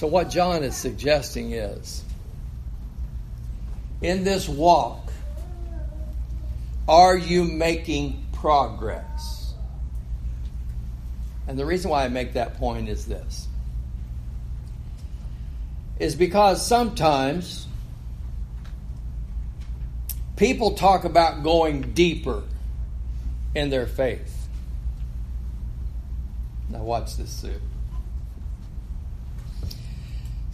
So, 0.00 0.06
what 0.06 0.30
John 0.30 0.62
is 0.62 0.74
suggesting 0.74 1.52
is 1.52 2.02
in 4.00 4.24
this 4.24 4.48
walk, 4.48 5.12
are 6.88 7.14
you 7.14 7.44
making 7.44 8.24
progress. 8.32 9.52
And 11.46 11.58
the 11.58 11.66
reason 11.66 11.90
why 11.90 12.06
I 12.06 12.08
make 12.08 12.32
that 12.32 12.54
point 12.54 12.88
is 12.88 13.04
this 13.04 13.46
is 15.98 16.14
because 16.14 16.66
sometimes 16.66 17.66
people 20.36 20.76
talk 20.76 21.04
about 21.04 21.42
going 21.42 21.92
deeper 21.92 22.44
in 23.54 23.68
their 23.68 23.86
faith. 23.86 24.48
Now, 26.70 26.84
watch 26.84 27.18
this, 27.18 27.28
Sue. 27.28 27.60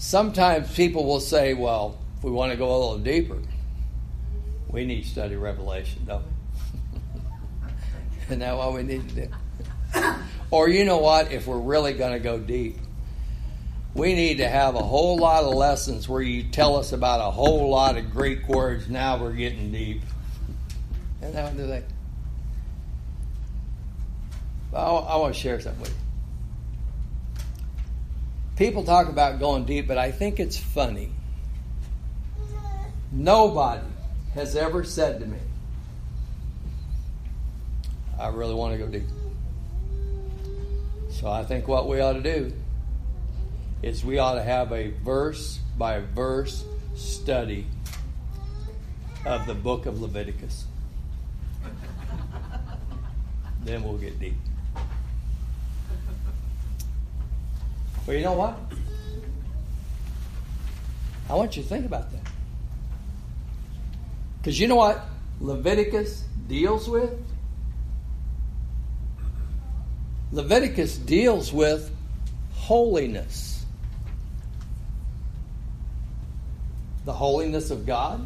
Sometimes 0.06 0.72
people 0.72 1.04
will 1.04 1.18
say, 1.18 1.52
well, 1.52 1.98
if 2.16 2.22
we 2.22 2.30
want 2.30 2.52
to 2.52 2.56
go 2.56 2.68
a 2.68 2.78
little 2.78 2.98
deeper, 2.98 3.42
we 4.68 4.84
need 4.84 5.02
to 5.02 5.08
study 5.08 5.34
Revelation, 5.34 6.04
don't 6.06 6.22
we? 6.22 7.70
Isn't 8.26 8.38
that 8.38 8.56
what 8.56 8.72
we 8.72 8.84
need 8.84 9.08
to 9.08 9.26
do? 9.26 10.14
or 10.52 10.68
you 10.68 10.84
know 10.84 10.98
what? 10.98 11.32
If 11.32 11.48
we're 11.48 11.58
really 11.58 11.92
going 11.92 12.12
to 12.12 12.20
go 12.20 12.38
deep, 12.38 12.78
we 13.94 14.14
need 14.14 14.36
to 14.36 14.48
have 14.48 14.76
a 14.76 14.80
whole 14.80 15.18
lot 15.18 15.42
of 15.42 15.52
lessons 15.52 16.08
where 16.08 16.22
you 16.22 16.44
tell 16.44 16.76
us 16.76 16.92
about 16.92 17.18
a 17.18 17.32
whole 17.32 17.68
lot 17.68 17.96
of 17.96 18.12
Greek 18.12 18.46
words. 18.46 18.88
Now 18.88 19.20
we're 19.20 19.32
getting 19.32 19.72
deep. 19.72 20.02
And 21.20 21.34
how 21.34 21.48
do 21.48 21.66
they? 21.66 21.82
I, 24.72 24.84
I 24.84 25.16
want 25.16 25.34
to 25.34 25.40
share 25.40 25.58
something 25.58 25.80
with 25.80 25.90
you. 25.90 26.05
People 28.56 28.84
talk 28.84 29.08
about 29.08 29.38
going 29.38 29.64
deep, 29.64 29.86
but 29.86 29.98
I 29.98 30.10
think 30.10 30.40
it's 30.40 30.56
funny. 30.56 31.10
Nobody 33.12 33.86
has 34.34 34.56
ever 34.56 34.82
said 34.82 35.20
to 35.20 35.26
me, 35.26 35.38
I 38.18 38.28
really 38.28 38.54
want 38.54 38.72
to 38.72 38.78
go 38.78 38.88
deep. 38.88 39.06
So 41.10 41.28
I 41.28 41.44
think 41.44 41.68
what 41.68 41.86
we 41.86 42.00
ought 42.00 42.14
to 42.14 42.22
do 42.22 42.52
is 43.82 44.02
we 44.02 44.18
ought 44.18 44.34
to 44.34 44.42
have 44.42 44.72
a 44.72 44.90
verse 45.04 45.60
by 45.76 46.00
verse 46.00 46.64
study 46.94 47.66
of 49.26 49.46
the 49.46 49.54
book 49.54 49.84
of 49.84 50.00
Leviticus. 50.00 50.64
then 53.64 53.84
we'll 53.84 53.98
get 53.98 54.18
deep. 54.18 54.36
Well, 58.06 58.16
you 58.16 58.22
know 58.22 58.34
what? 58.34 58.56
I 61.28 61.34
want 61.34 61.56
you 61.56 61.62
to 61.62 61.68
think 61.68 61.84
about 61.86 62.12
that. 62.12 62.20
Because 64.38 64.60
you 64.60 64.68
know 64.68 64.76
what 64.76 65.04
Leviticus 65.40 66.24
deals 66.46 66.88
with? 66.88 67.10
Leviticus 70.30 70.96
deals 70.96 71.52
with 71.52 71.90
holiness. 72.52 73.64
The 77.04 77.12
holiness 77.12 77.70
of 77.70 77.86
God 77.86 78.24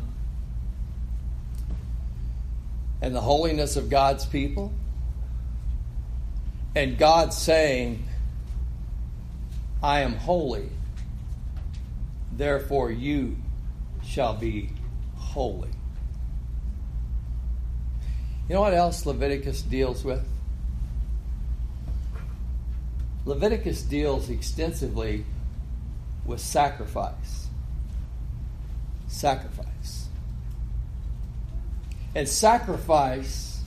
and 3.01 3.15
the 3.15 3.21
holiness 3.21 3.77
of 3.77 3.89
God's 3.89 4.27
people. 4.27 4.73
And 6.75 6.99
God 6.99 7.33
saying, 7.33 8.05
I 9.83 10.01
am 10.01 10.15
holy, 10.15 10.69
therefore 12.37 12.91
you 12.91 13.37
shall 14.05 14.35
be 14.35 14.71
holy. 15.17 15.71
You 18.49 18.57
know 18.57 18.61
what 18.61 18.75
else 18.75 19.07
Leviticus 19.07 19.63
deals 19.63 20.05
with? 20.05 20.27
Leviticus 23.25 23.83
deals 23.83 24.29
extensively 24.29 25.25
with 26.27 26.41
sacrifice. 26.41 27.47
Sacrifice. 29.09 30.09
And 32.15 32.29
sacrifice 32.29 33.63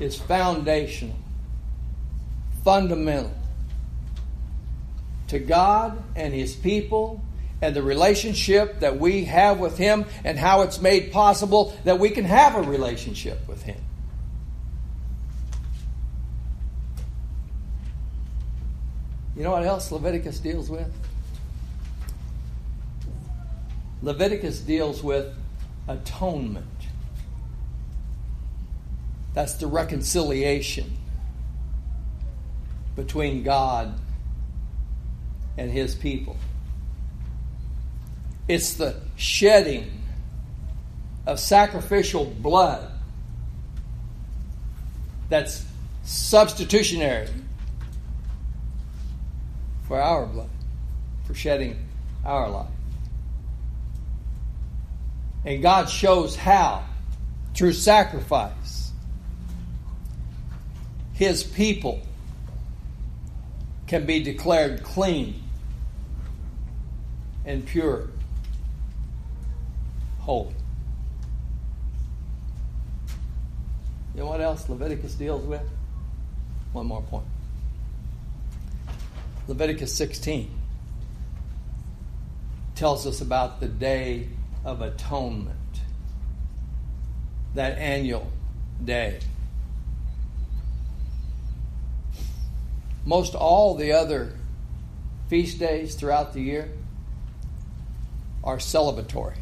is 0.00 0.18
foundational, 0.18 1.16
fundamental 2.64 3.34
to 5.28 5.38
God 5.38 6.02
and 6.14 6.32
His 6.32 6.54
people 6.54 7.22
and 7.62 7.74
the 7.74 7.82
relationship 7.82 8.80
that 8.80 8.98
we 8.98 9.24
have 9.24 9.58
with 9.58 9.78
Him 9.78 10.04
and 10.24 10.38
how 10.38 10.62
it's 10.62 10.80
made 10.80 11.12
possible 11.12 11.76
that 11.84 11.98
we 11.98 12.10
can 12.10 12.24
have 12.24 12.54
a 12.54 12.62
relationship 12.62 13.46
with 13.48 13.62
Him. 13.62 13.80
You 19.36 19.42
know 19.42 19.50
what 19.50 19.64
else 19.64 19.92
Leviticus 19.92 20.38
deals 20.38 20.70
with? 20.70 20.90
Leviticus 24.02 24.60
deals 24.60 25.02
with 25.02 25.34
atonement. 25.88 26.66
That's 29.34 29.54
the 29.54 29.66
reconciliation 29.66 30.96
between 32.94 33.42
God 33.42 33.98
and 35.58 35.70
his 35.70 35.94
people. 35.94 36.36
It's 38.48 38.74
the 38.74 38.96
shedding 39.16 39.90
of 41.26 41.40
sacrificial 41.40 42.24
blood 42.24 42.90
that's 45.28 45.64
substitutionary 46.04 47.28
for 49.88 50.00
our 50.00 50.26
blood, 50.26 50.50
for 51.26 51.34
shedding 51.34 51.76
our 52.24 52.48
life. 52.48 52.70
And 55.44 55.62
God 55.62 55.88
shows 55.88 56.34
how, 56.34 56.84
through 57.54 57.72
sacrifice, 57.72 58.90
His 61.12 61.44
people 61.44 62.02
can 63.86 64.06
be 64.06 64.22
declared 64.22 64.82
clean 64.82 65.40
and 67.46 67.64
pure, 67.64 68.08
holy. 70.18 70.52
You 74.14 74.22
know 74.22 74.26
what 74.26 74.40
else 74.40 74.68
Leviticus 74.68 75.14
deals 75.14 75.44
with? 75.46 75.62
One 76.72 76.86
more 76.86 77.02
point. 77.02 77.26
Leviticus 79.46 79.94
16 79.94 80.50
tells 82.74 83.06
us 83.06 83.20
about 83.20 83.60
the 83.60 83.68
day 83.68 84.28
of 84.64 84.80
atonement, 84.82 85.56
that 87.54 87.78
annual 87.78 88.32
day. 88.84 89.20
Most 93.04 93.36
all 93.36 93.76
the 93.76 93.92
other 93.92 94.32
feast 95.28 95.60
days 95.60 95.94
throughout 95.94 96.32
the 96.32 96.40
year 96.40 96.68
are 98.46 98.58
celebratory. 98.58 99.36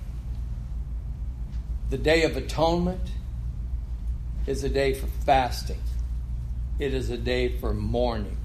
The 1.90 1.98
Day 1.98 2.24
of 2.24 2.36
Atonement 2.36 3.10
is 4.46 4.64
a 4.64 4.68
day 4.68 4.94
for 4.94 5.06
fasting, 5.24 5.80
it 6.78 6.94
is 6.94 7.10
a 7.10 7.18
day 7.18 7.56
for 7.58 7.72
mourning. 7.72 8.38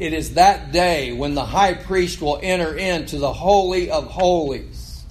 It 0.00 0.12
is 0.12 0.34
that 0.34 0.72
day 0.72 1.12
when 1.12 1.34
the 1.34 1.44
high 1.44 1.74
priest 1.74 2.20
will 2.20 2.40
enter 2.42 2.76
into 2.76 3.18
the 3.18 3.32
Holy 3.32 3.90
of 3.90 4.08
Holies. 4.08 5.04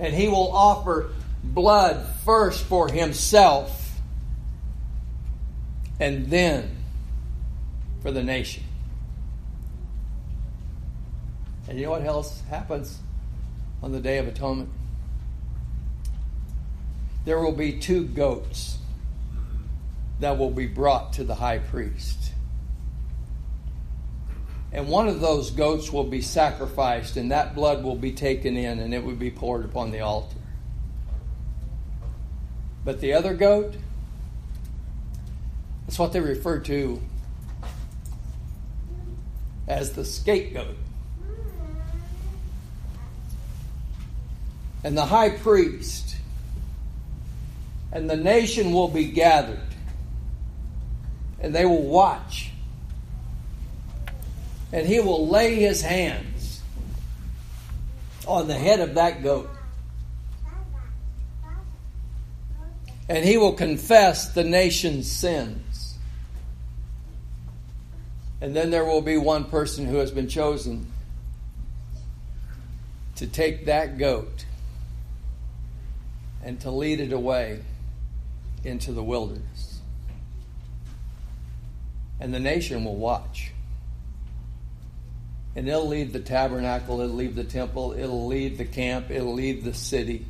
And 0.00 0.12
he 0.12 0.28
will 0.28 0.50
offer 0.50 1.12
blood 1.44 2.04
first 2.24 2.64
for 2.64 2.90
himself 2.90 3.92
and 6.00 6.26
then 6.26 6.78
for 8.02 8.10
the 8.10 8.24
nation. 8.24 8.64
And 11.70 11.78
you 11.78 11.84
know 11.84 11.92
what 11.92 12.04
else 12.04 12.42
happens 12.50 12.98
on 13.80 13.92
the 13.92 14.00
Day 14.00 14.18
of 14.18 14.26
Atonement? 14.26 14.68
There 17.24 17.38
will 17.38 17.52
be 17.52 17.78
two 17.78 18.06
goats 18.06 18.76
that 20.18 20.36
will 20.36 20.50
be 20.50 20.66
brought 20.66 21.12
to 21.12 21.22
the 21.22 21.36
high 21.36 21.58
priest. 21.58 22.32
And 24.72 24.88
one 24.88 25.06
of 25.06 25.20
those 25.20 25.52
goats 25.52 25.92
will 25.92 26.02
be 26.02 26.22
sacrificed, 26.22 27.16
and 27.16 27.30
that 27.30 27.54
blood 27.54 27.84
will 27.84 27.94
be 27.94 28.10
taken 28.10 28.56
in, 28.56 28.80
and 28.80 28.92
it 28.92 29.04
would 29.04 29.20
be 29.20 29.30
poured 29.30 29.64
upon 29.64 29.92
the 29.92 30.00
altar. 30.00 30.38
But 32.84 33.00
the 33.00 33.12
other 33.12 33.34
goat, 33.34 33.76
that's 35.86 36.00
what 36.00 36.12
they 36.12 36.20
refer 36.20 36.58
to 36.58 37.00
as 39.68 39.92
the 39.92 40.04
scapegoat. 40.04 40.76
And 44.82 44.96
the 44.96 45.04
high 45.04 45.30
priest 45.30 46.16
and 47.92 48.08
the 48.08 48.16
nation 48.16 48.72
will 48.72 48.88
be 48.88 49.06
gathered 49.06 49.58
and 51.40 51.54
they 51.54 51.64
will 51.64 51.82
watch. 51.82 52.50
And 54.72 54.86
he 54.86 55.00
will 55.00 55.26
lay 55.26 55.56
his 55.56 55.82
hands 55.82 56.60
on 58.26 58.46
the 58.46 58.54
head 58.54 58.80
of 58.80 58.94
that 58.94 59.22
goat. 59.22 59.50
And 63.08 63.24
he 63.24 63.36
will 63.36 63.54
confess 63.54 64.32
the 64.32 64.44
nation's 64.44 65.10
sins. 65.10 65.96
And 68.40 68.54
then 68.54 68.70
there 68.70 68.84
will 68.84 69.02
be 69.02 69.16
one 69.16 69.44
person 69.44 69.86
who 69.86 69.96
has 69.96 70.12
been 70.12 70.28
chosen 70.28 70.90
to 73.16 73.26
take 73.26 73.66
that 73.66 73.98
goat 73.98 74.44
and 76.42 76.60
to 76.60 76.70
lead 76.70 77.00
it 77.00 77.12
away 77.12 77.60
into 78.64 78.92
the 78.92 79.02
wilderness 79.02 79.70
and 82.20 82.34
the 82.34 82.38
nation 82.38 82.84
will 82.84 82.96
watch. 82.96 83.52
And 85.56 85.66
it'll 85.66 85.88
leave 85.88 86.12
the 86.12 86.20
tabernacle, 86.20 87.00
it'll 87.00 87.16
leave 87.16 87.34
the 87.34 87.44
temple, 87.44 87.92
it'll 87.92 88.26
leave 88.26 88.58
the 88.58 88.64
camp, 88.64 89.10
it'll 89.10 89.32
leave 89.32 89.64
the 89.64 89.74
city. 89.74 90.26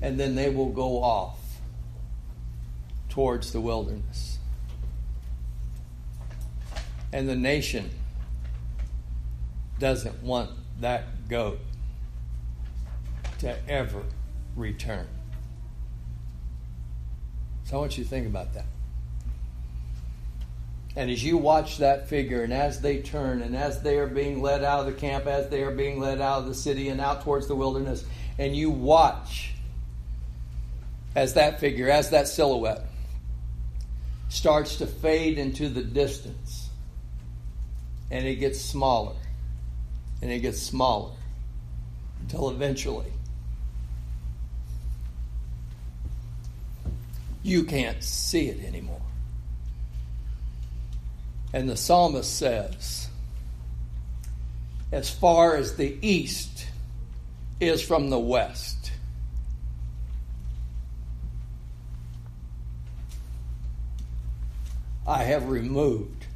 And 0.00 0.18
then 0.18 0.34
they 0.34 0.50
will 0.50 0.70
go 0.70 1.02
off 1.02 1.38
towards 3.10 3.52
the 3.52 3.60
wilderness. 3.60 4.38
And 7.12 7.28
the 7.28 7.36
nation 7.36 7.90
doesn't 9.78 10.22
want 10.22 10.50
that 10.80 11.28
goat 11.28 11.60
to 13.42 13.56
ever 13.68 14.02
return. 14.56 15.06
So 17.64 17.76
I 17.76 17.80
want 17.80 17.98
you 17.98 18.04
to 18.04 18.10
think 18.10 18.26
about 18.26 18.54
that. 18.54 18.66
And 20.94 21.10
as 21.10 21.24
you 21.24 21.38
watch 21.38 21.78
that 21.78 22.08
figure, 22.08 22.42
and 22.42 22.52
as 22.52 22.80
they 22.80 22.98
turn, 22.98 23.42
and 23.42 23.56
as 23.56 23.82
they 23.82 23.98
are 23.98 24.06
being 24.06 24.42
led 24.42 24.62
out 24.62 24.80
of 24.80 24.86
the 24.86 24.92
camp, 24.92 25.26
as 25.26 25.48
they 25.48 25.62
are 25.62 25.70
being 25.70 25.98
led 25.98 26.20
out 26.20 26.40
of 26.40 26.46
the 26.46 26.54
city 26.54 26.88
and 26.88 27.00
out 27.00 27.22
towards 27.22 27.48
the 27.48 27.56
wilderness, 27.56 28.04
and 28.38 28.54
you 28.54 28.70
watch 28.70 29.52
as 31.16 31.34
that 31.34 31.60
figure, 31.60 31.90
as 31.90 32.10
that 32.10 32.28
silhouette 32.28 32.84
starts 34.28 34.76
to 34.76 34.86
fade 34.86 35.38
into 35.38 35.68
the 35.68 35.82
distance, 35.82 36.68
and 38.10 38.26
it 38.26 38.36
gets 38.36 38.60
smaller, 38.60 39.16
and 40.20 40.30
it 40.30 40.40
gets 40.40 40.60
smaller, 40.60 41.12
until 42.20 42.50
eventually 42.50 43.12
you 47.42 47.64
can't 47.64 48.02
see 48.02 48.48
it 48.48 48.64
anymore. 48.64 49.00
And 51.52 51.68
the 51.68 51.76
psalmist 51.76 52.36
says, 52.36 53.08
as 54.90 55.08
far 55.08 55.56
as 55.56 55.76
the 55.76 55.98
east 56.02 56.66
is 57.60 57.80
from 57.80 58.10
the 58.10 58.18
west. 58.18 58.92
I 65.06 65.24
have 65.24 65.48
removed 65.48 66.26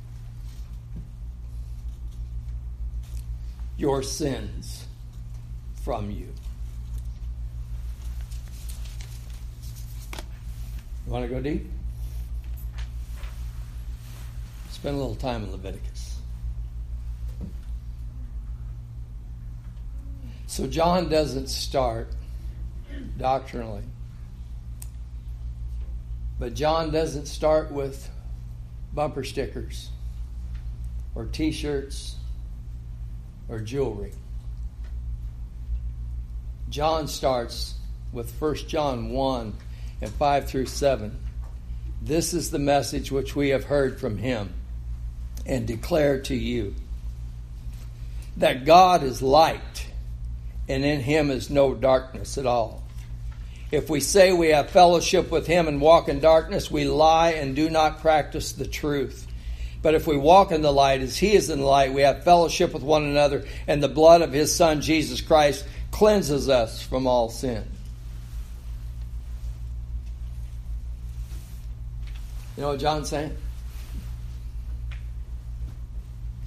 your 3.77 4.03
sins 4.03 4.87
from 5.83 6.11
you. 6.11 6.33
You 11.07 11.13
want 11.13 11.25
to 11.25 11.29
go 11.29 11.41
deep? 11.41 11.71
Spend 14.71 14.97
a 14.97 14.99
little 14.99 15.15
time 15.15 15.45
in 15.45 15.53
Leviticus. 15.53 16.19
So 20.47 20.67
John 20.67 21.09
doesn't 21.09 21.49
start 21.49 22.09
doctrinally. 23.19 23.83
But 26.39 26.55
John 26.55 26.91
doesn't 26.91 27.27
start 27.27 27.71
with 27.71 28.11
bumper 28.93 29.25
stickers 29.25 29.91
or 31.15 31.27
t 31.27 31.53
shirts 31.53 32.17
or 33.49 33.61
jewelry. 33.61 34.13
John 36.69 37.07
starts 37.07 37.75
with 38.13 38.31
1 38.41 38.55
John 38.69 39.11
1 39.11 39.55
and 40.01 40.11
5 40.11 40.49
through 40.49 40.67
7. 40.67 41.19
This 42.03 42.35
is 42.35 42.51
the 42.51 42.59
message 42.59 43.11
which 43.11 43.35
we 43.35 43.49
have 43.51 43.65
heard 43.65 43.99
from 43.99 44.19
him 44.19 44.53
and 45.45 45.67
declare 45.67 46.21
to 46.23 46.35
you 46.35 46.75
that 48.37 48.65
God 48.65 49.03
is 49.03 49.23
light, 49.23 49.87
and 50.69 50.85
in 50.85 51.01
him 51.01 51.31
is 51.31 51.49
no 51.49 51.75
darkness 51.75 52.37
at 52.37 52.47
all. 52.47 52.83
If 53.73 53.89
we 53.89 54.01
say 54.01 54.33
we 54.33 54.49
have 54.49 54.71
fellowship 54.71 55.31
with 55.31 55.47
him 55.47 55.67
and 55.67 55.81
walk 55.81 56.09
in 56.09 56.21
darkness, 56.21 56.71
we 56.71 56.85
lie 56.85 57.31
and 57.31 57.57
do 57.57 57.71
not 57.71 58.01
practice 58.01 58.53
the 58.53 58.67
truth. 58.67 59.27
But 59.83 59.95
if 59.95 60.07
we 60.07 60.17
walk 60.17 60.53
in 60.53 60.63
the 60.63 60.73
light 60.73 61.01
as 61.01 61.17
he 61.17 61.35
is 61.35 61.51
in 61.51 61.61
the 61.61 61.67
light, 61.67 61.93
we 61.93 62.03
have 62.03 62.25
fellowship 62.25 62.75
with 62.75 62.83
one 62.83 63.05
another, 63.05 63.47
and 63.67 63.83
the 63.83 63.89
blood 63.89 64.23
of 64.23 64.33
his 64.33 64.55
son 64.55 64.81
Jesus 64.81 65.21
Christ 65.21 65.65
cleanses 65.91 66.49
us 66.49 66.83
from 66.83 67.07
all 67.07 67.31
sin. 67.31 67.65
You 72.57 72.63
know 72.63 72.71
what 72.71 72.81
John's 72.81 73.09
saying? 73.09 73.37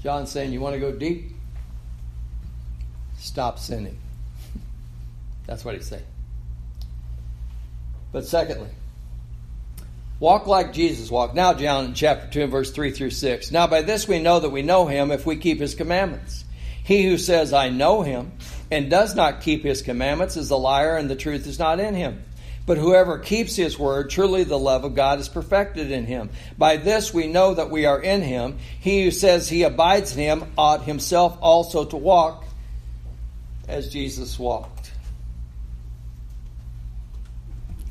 John's 0.02 0.32
saying, 0.32 0.52
You 0.52 0.62
want 0.62 0.74
to 0.74 0.80
go 0.80 0.92
deep? 0.92 1.32
Stop 3.18 3.60
sinning. 3.60 3.98
That's 5.46 5.64
what 5.64 5.76
he's 5.76 5.88
saying. 5.88 6.06
But 8.12 8.26
secondly, 8.26 8.70
walk 10.20 10.48
like 10.48 10.74
Jesus 10.74 11.12
walked. 11.12 11.36
Now, 11.36 11.54
John 11.54 11.94
chapter 11.94 12.28
2 12.28 12.42
and 12.44 12.52
verse 12.52 12.72
3 12.72 12.92
through 12.92 13.12
6. 13.12 13.52
Now, 13.52 13.68
by 13.68 13.84
this 13.84 14.08
we 14.08 14.20
know 14.20 14.40
that 14.40 14.50
we 14.50 14.64
know 14.64 14.88
him 14.88 15.12
if 15.12 15.26
we 15.26 15.36
keep 15.36 15.60
his 15.60 15.76
commandments. 15.76 16.44
He 16.84 17.06
who 17.06 17.20
says, 17.20 17.54
I 17.54 17.70
know 17.70 18.02
him, 18.02 18.32
and 18.72 18.90
does 18.90 19.16
not 19.16 19.42
keep 19.42 19.64
his 19.64 19.84
commandments 19.84 20.38
is 20.38 20.50
a 20.50 20.56
liar, 20.56 20.98
and 20.98 21.08
the 21.08 21.16
truth 21.16 21.46
is 21.46 21.60
not 21.60 21.80
in 21.80 21.94
him. 21.94 22.24
But 22.70 22.78
whoever 22.78 23.18
keeps 23.18 23.56
his 23.56 23.80
word, 23.80 24.12
truly 24.12 24.44
the 24.44 24.60
love 24.60 24.84
of 24.84 24.94
God 24.94 25.18
is 25.20 25.28
perfected 25.28 25.90
in 25.90 26.06
him. 26.06 26.30
By 26.56 26.78
this 26.78 27.12
we 27.12 27.26
know 27.26 27.56
that 27.56 27.72
we 27.72 27.88
are 27.88 28.00
in 28.00 28.22
him. 28.22 28.60
He 28.80 29.04
who 29.04 29.10
says 29.10 29.50
he 29.50 29.64
abides 29.64 30.16
in 30.16 30.20
him 30.20 30.52
ought 30.56 30.84
himself 30.84 31.36
also 31.42 31.86
to 31.86 31.98
walk 31.98 32.46
as 33.68 33.92
Jesus 33.92 34.38
walked. 34.38 34.92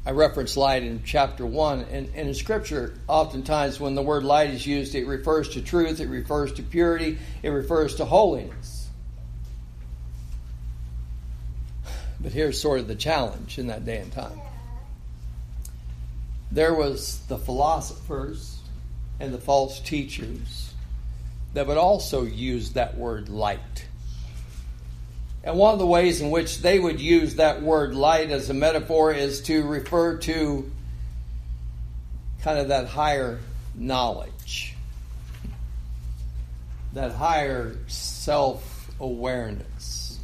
I 0.07 0.13
reference 0.13 0.57
light 0.57 0.85
in 0.85 1.03
chapter 1.03 1.45
1. 1.45 1.81
And, 1.91 2.07
and 2.15 2.29
in 2.29 2.35
Scripture, 2.35 2.95
oftentimes 3.09 3.81
when 3.81 3.97
the 3.97 4.03
word 4.03 4.23
light 4.23 4.51
is 4.51 4.65
used, 4.65 4.95
it 4.95 5.09
refers 5.09 5.49
to 5.55 5.61
truth, 5.61 5.99
it 5.99 6.09
refers 6.09 6.53
to 6.53 6.63
purity, 6.63 7.19
it 7.43 7.49
refers 7.49 7.97
to 7.97 8.05
holiness. 8.05 8.89
But 12.21 12.31
here's 12.31 12.61
sort 12.61 12.79
of 12.79 12.87
the 12.87 12.95
challenge 12.95 13.59
in 13.59 13.67
that 13.67 13.85
day 13.85 13.99
and 13.99 14.13
time 14.13 14.41
there 16.51 16.75
was 16.75 17.21
the 17.29 17.39
philosophers 17.39 18.59
and 19.21 19.33
the 19.33 19.39
false 19.39 19.81
teachers 19.81 20.73
that 21.55 21.67
would 21.67 21.77
also 21.77 22.25
use 22.25 22.73
that 22.73 22.97
word 22.97 23.29
light. 23.29 23.87
And 25.45 25.57
one 25.57 25.73
of 25.73 25.79
the 25.79 25.87
ways 25.87 26.21
in 26.21 26.31
which 26.31 26.59
they 26.59 26.79
would 26.79 27.01
use 27.01 27.37
that 27.37 27.63
word 27.63 27.95
light 27.95 28.31
as 28.31 28.51
a 28.51 28.55
metaphor 28.55 29.13
is 29.13 29.41
to 29.43 29.63
refer 29.63 30.19
to 30.19 30.71
kind 32.43 32.59
of 32.59 32.69
that 32.69 32.87
higher 32.87 33.39
knowledge, 33.75 34.75
that 36.93 37.13
higher 37.13 37.77
self 37.87 38.91
awareness. 39.01 40.19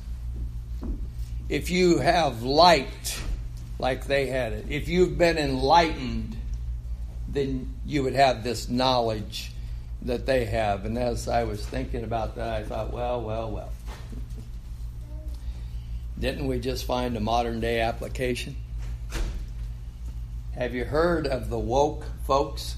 If 1.49 1.71
you 1.71 1.99
have 1.99 2.43
light, 2.43 3.21
like 3.85 4.07
they 4.07 4.25
had 4.25 4.55
it. 4.55 4.65
If 4.71 4.89
you've 4.89 5.19
been 5.19 5.37
enlightened, 5.37 6.39
then 7.29 7.75
you 7.85 8.03
would 8.03 8.15
have 8.15 8.43
this 8.43 8.67
knowledge 8.71 9.53
that 10.01 10.25
they 10.25 10.47
have. 10.47 10.87
And 10.87 10.97
as 10.97 11.29
I 11.29 11.45
was 11.45 11.63
thinking 11.67 12.03
about 12.03 12.37
that, 12.37 12.49
I 12.49 12.65
thought, 12.65 12.95
well, 12.95 13.21
well, 13.21 13.51
well. 13.51 13.71
Didn't 16.19 16.47
we 16.47 16.61
just 16.61 16.87
find 16.87 17.15
a 17.15 17.21
modern 17.21 17.61
day 17.61 17.83
application? 17.83 18.57
Have 20.55 20.75
you 20.75 20.87
heard 20.87 21.27
of 21.27 21.51
the 21.51 21.59
woke 21.59 22.07
folks? 22.27 22.77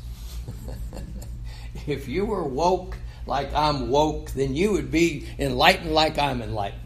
if 1.86 2.08
you 2.08 2.26
were 2.26 2.42
woke 2.42 2.96
like 3.26 3.54
I'm 3.54 3.90
woke, 3.90 4.32
then 4.32 4.56
you 4.56 4.72
would 4.72 4.90
be 4.90 5.28
enlightened 5.38 5.94
like 5.94 6.18
I'm 6.18 6.42
enlightened. 6.42 6.85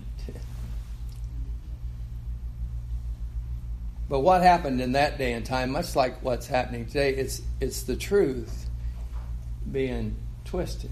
But 4.10 4.20
what 4.20 4.42
happened 4.42 4.80
in 4.80 4.92
that 4.92 5.18
day 5.18 5.34
and 5.34 5.46
time, 5.46 5.70
much 5.70 5.94
like 5.94 6.20
what's 6.24 6.48
happening 6.48 6.84
today, 6.84 7.14
it's, 7.14 7.40
it's 7.60 7.84
the 7.84 7.94
truth 7.94 8.68
being 9.70 10.16
twisted. 10.44 10.90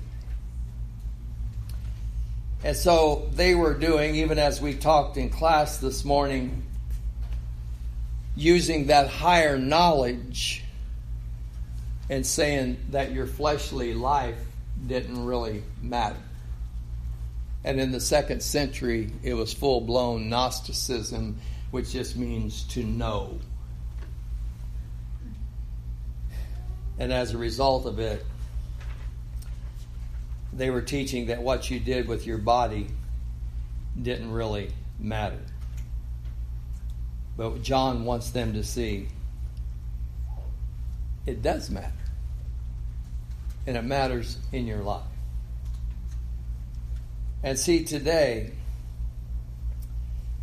And 2.62 2.76
so 2.76 3.28
they 3.34 3.56
were 3.56 3.74
doing, 3.74 4.14
even 4.14 4.38
as 4.38 4.60
we 4.60 4.72
talked 4.74 5.16
in 5.16 5.30
class 5.30 5.78
this 5.78 6.04
morning, 6.04 6.62
using 8.36 8.86
that 8.86 9.08
higher 9.08 9.58
knowledge 9.58 10.62
and 12.08 12.24
saying 12.24 12.76
that 12.90 13.10
your 13.10 13.26
fleshly 13.26 13.94
life 13.94 14.38
didn't 14.86 15.26
really 15.26 15.64
matter. 15.82 16.22
And 17.64 17.80
in 17.80 17.90
the 17.90 18.00
second 18.00 18.44
century, 18.44 19.10
it 19.24 19.34
was 19.34 19.52
full 19.52 19.80
blown 19.80 20.28
Gnosticism 20.28 21.40
which 21.70 21.92
just 21.92 22.16
means 22.16 22.62
to 22.64 22.82
know. 22.82 23.38
And 26.98 27.12
as 27.12 27.32
a 27.32 27.38
result 27.38 27.86
of 27.86 27.98
it, 27.98 28.24
they 30.52 30.70
were 30.70 30.82
teaching 30.82 31.26
that 31.26 31.42
what 31.42 31.70
you 31.70 31.78
did 31.78 32.08
with 32.08 32.26
your 32.26 32.38
body 32.38 32.88
didn't 34.00 34.32
really 34.32 34.70
matter. 34.98 35.40
But 37.36 37.62
John 37.62 38.04
wants 38.04 38.30
them 38.30 38.54
to 38.54 38.64
see 38.64 39.08
it 41.28 41.42
does 41.42 41.68
matter. 41.70 41.92
And 43.66 43.76
it 43.76 43.84
matters 43.84 44.38
in 44.50 44.66
your 44.66 44.82
life. 44.82 45.02
And 47.42 47.58
see, 47.58 47.84
today, 47.84 48.52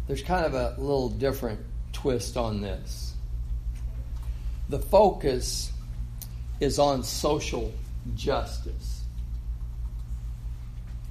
there's 0.08 0.22
kind 0.22 0.46
of 0.46 0.54
a 0.54 0.76
little 0.80 1.10
different 1.10 1.60
twist 1.94 2.38
on 2.38 2.62
this. 2.62 3.14
The 4.70 4.80
focus 4.80 5.72
is 6.60 6.80
on 6.80 7.04
social 7.04 7.74
justice, 8.16 9.04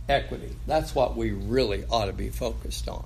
equity. 0.08 0.56
That's 0.66 0.94
what 0.94 1.16
we 1.16 1.30
really 1.30 1.84
ought 1.90 2.06
to 2.06 2.12
be 2.12 2.30
focused 2.30 2.88
on. 2.88 3.04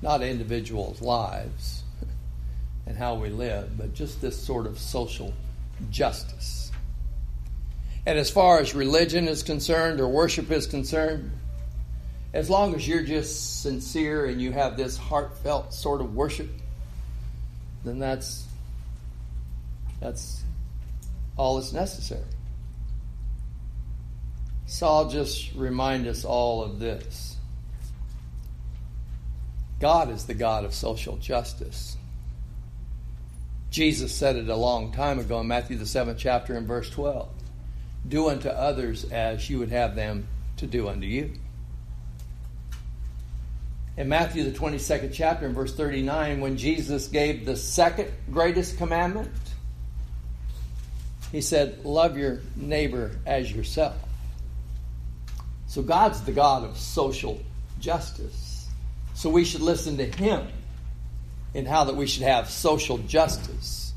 Not 0.00 0.22
individuals' 0.22 1.02
lives 1.02 1.82
and 2.86 2.96
how 2.96 3.16
we 3.16 3.30
live, 3.30 3.76
but 3.76 3.94
just 3.94 4.20
this 4.20 4.40
sort 4.40 4.66
of 4.66 4.78
social 4.78 5.34
justice. 5.90 6.70
And 8.06 8.18
as 8.18 8.30
far 8.30 8.58
as 8.60 8.74
religion 8.74 9.28
is 9.28 9.42
concerned 9.42 10.00
or 10.00 10.08
worship 10.08 10.50
is 10.50 10.66
concerned, 10.66 11.30
as 12.32 12.50
long 12.50 12.74
as 12.74 12.86
you're 12.86 13.02
just 13.02 13.62
sincere 13.62 14.26
and 14.26 14.40
you 14.40 14.52
have 14.52 14.76
this 14.76 14.96
heartfelt 14.96 15.72
sort 15.72 16.00
of 16.00 16.14
worship, 16.14 16.50
then 17.84 17.98
that's 17.98 18.46
that's 20.00 20.42
all 21.36 21.56
that's 21.56 21.72
necessary. 21.72 22.22
So 24.66 24.86
I'll 24.86 25.08
just 25.08 25.54
remind 25.54 26.06
us 26.06 26.24
all 26.24 26.62
of 26.62 26.78
this. 26.78 27.36
God 29.80 30.10
is 30.10 30.26
the 30.26 30.34
God 30.34 30.64
of 30.64 30.74
social 30.74 31.16
justice. 31.16 31.96
Jesus 33.70 34.14
said 34.14 34.36
it 34.36 34.48
a 34.48 34.56
long 34.56 34.92
time 34.92 35.18
ago 35.18 35.40
in 35.40 35.48
Matthew 35.48 35.76
the 35.78 35.86
seventh 35.86 36.18
chapter 36.18 36.54
and 36.54 36.66
verse 36.66 36.90
twelve. 36.90 37.30
Do 38.06 38.28
unto 38.28 38.48
others 38.48 39.04
as 39.10 39.48
you 39.48 39.58
would 39.60 39.70
have 39.70 39.94
them 39.94 40.28
to 40.58 40.66
do 40.66 40.88
unto 40.88 41.06
you 41.06 41.32
in 43.98 44.08
Matthew, 44.08 44.44
the 44.44 44.56
22nd 44.56 45.12
chapter, 45.12 45.44
in 45.44 45.54
verse 45.54 45.74
39, 45.74 46.40
when 46.40 46.56
Jesus 46.56 47.08
gave 47.08 47.44
the 47.44 47.56
second 47.56 48.08
greatest 48.30 48.78
commandment, 48.78 49.32
he 51.32 51.40
said, 51.40 51.84
Love 51.84 52.16
your 52.16 52.40
neighbor 52.54 53.10
as 53.26 53.50
yourself. 53.50 53.96
So 55.66 55.82
God's 55.82 56.20
the 56.22 56.30
God 56.30 56.62
of 56.62 56.78
social 56.78 57.42
justice. 57.80 58.68
So 59.14 59.30
we 59.30 59.44
should 59.44 59.62
listen 59.62 59.96
to 59.96 60.06
him 60.06 60.46
in 61.52 61.66
how 61.66 61.82
that 61.82 61.96
we 61.96 62.06
should 62.06 62.22
have 62.22 62.48
social 62.48 62.98
justice, 62.98 63.92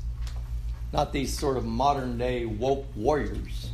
not 0.92 1.12
these 1.12 1.38
sort 1.38 1.56
of 1.56 1.64
modern 1.64 2.18
day 2.18 2.44
woke 2.44 2.86
warriors. 2.96 3.70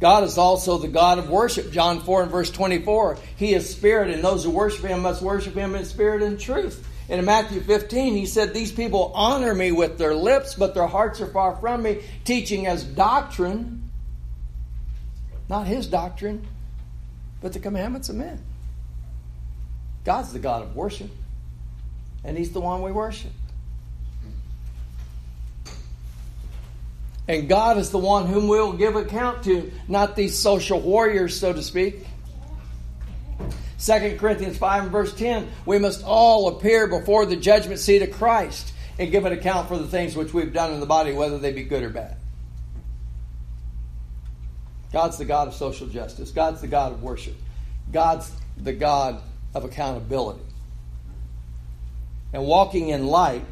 God 0.00 0.24
is 0.24 0.36
also 0.36 0.78
the 0.78 0.88
God 0.88 1.18
of 1.18 1.30
worship. 1.30 1.72
John 1.72 2.00
4 2.00 2.24
and 2.24 2.30
verse 2.30 2.50
24. 2.50 3.18
He 3.36 3.54
is 3.54 3.70
spirit, 3.70 4.10
and 4.10 4.22
those 4.22 4.44
who 4.44 4.50
worship 4.50 4.84
him 4.84 5.02
must 5.02 5.22
worship 5.22 5.54
him 5.54 5.74
in 5.74 5.84
spirit 5.84 6.22
and 6.22 6.38
truth. 6.38 6.86
And 7.08 7.18
in 7.18 7.24
Matthew 7.24 7.60
15, 7.60 8.14
he 8.14 8.26
said, 8.26 8.52
These 8.52 8.72
people 8.72 9.12
honor 9.14 9.54
me 9.54 9.72
with 9.72 9.96
their 9.96 10.14
lips, 10.14 10.54
but 10.54 10.74
their 10.74 10.86
hearts 10.86 11.20
are 11.20 11.26
far 11.26 11.56
from 11.56 11.82
me, 11.82 12.02
teaching 12.24 12.66
as 12.66 12.84
doctrine 12.84 13.90
Not 15.48 15.66
his 15.66 15.86
doctrine, 15.86 16.46
but 17.40 17.52
the 17.52 17.60
commandments 17.60 18.08
of 18.08 18.16
men. 18.16 18.42
God's 20.04 20.32
the 20.32 20.38
God 20.40 20.62
of 20.62 20.76
worship, 20.76 21.10
and 22.24 22.36
he's 22.36 22.52
the 22.52 22.60
one 22.60 22.82
we 22.82 22.92
worship. 22.92 23.32
And 27.28 27.48
God 27.48 27.78
is 27.78 27.90
the 27.90 27.98
one 27.98 28.26
whom 28.26 28.46
we'll 28.48 28.72
give 28.72 28.94
account 28.94 29.44
to, 29.44 29.72
not 29.88 30.14
these 30.14 30.38
social 30.38 30.80
warriors, 30.80 31.38
so 31.38 31.52
to 31.52 31.62
speak. 31.62 32.06
2 33.78 34.16
Corinthians 34.18 34.56
5 34.56 34.84
and 34.84 34.92
verse 34.92 35.14
10 35.14 35.48
we 35.66 35.78
must 35.78 36.02
all 36.02 36.48
appear 36.48 36.86
before 36.86 37.26
the 37.26 37.36
judgment 37.36 37.78
seat 37.78 38.00
of 38.00 38.10
Christ 38.10 38.72
and 38.98 39.10
give 39.10 39.26
an 39.26 39.32
account 39.32 39.68
for 39.68 39.76
the 39.76 39.86
things 39.86 40.16
which 40.16 40.32
we've 40.32 40.52
done 40.52 40.72
in 40.72 40.80
the 40.80 40.86
body, 40.86 41.12
whether 41.12 41.38
they 41.38 41.52
be 41.52 41.62
good 41.62 41.82
or 41.82 41.90
bad. 41.90 42.16
God's 44.92 45.18
the 45.18 45.26
God 45.26 45.48
of 45.48 45.54
social 45.54 45.86
justice, 45.88 46.30
God's 46.30 46.62
the 46.62 46.68
God 46.68 46.92
of 46.92 47.02
worship, 47.02 47.34
God's 47.92 48.32
the 48.56 48.72
God 48.72 49.20
of 49.54 49.64
accountability. 49.64 50.40
And 52.32 52.46
walking 52.46 52.88
in 52.88 53.06
light 53.06 53.44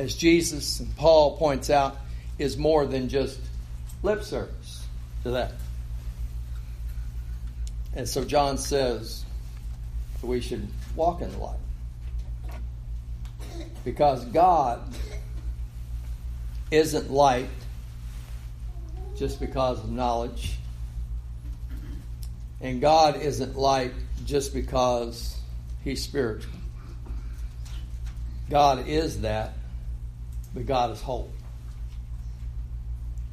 as 0.00 0.14
Jesus 0.14 0.80
and 0.80 0.96
Paul 0.96 1.36
points 1.36 1.68
out, 1.68 1.98
is 2.38 2.56
more 2.56 2.86
than 2.86 3.10
just 3.10 3.38
lip 4.02 4.24
service 4.24 4.86
to 5.24 5.32
that. 5.32 5.52
And 7.94 8.08
so 8.08 8.24
John 8.24 8.56
says 8.56 9.26
we 10.22 10.40
should 10.40 10.66
walk 10.96 11.20
in 11.20 11.30
the 11.30 11.36
light. 11.36 11.58
Because 13.84 14.24
God 14.24 14.80
isn't 16.70 17.10
light 17.10 17.50
just 19.18 19.38
because 19.38 19.80
of 19.80 19.90
knowledge. 19.90 20.56
And 22.62 22.80
God 22.80 23.20
isn't 23.20 23.54
light 23.54 23.92
just 24.24 24.54
because 24.54 25.36
he's 25.84 26.02
spiritual. 26.02 26.54
God 28.48 28.88
is 28.88 29.20
that 29.20 29.52
but 30.54 30.66
God 30.66 30.90
is 30.90 31.00
holy. 31.00 31.30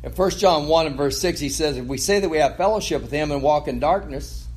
In 0.04 0.12
1 0.12 0.30
John 0.32 0.68
1 0.68 0.88
and 0.88 0.96
verse 0.96 1.20
6, 1.20 1.40
he 1.40 1.50
says, 1.50 1.78
If 1.78 1.86
we 1.86 1.98
say 1.98 2.20
that 2.20 2.30
we 2.30 2.38
have 2.38 2.56
fellowship 2.56 3.02
with 3.02 3.12
him 3.12 3.32
and 3.32 3.42
walk 3.42 3.68
in 3.68 3.80
darkness, 3.80 4.48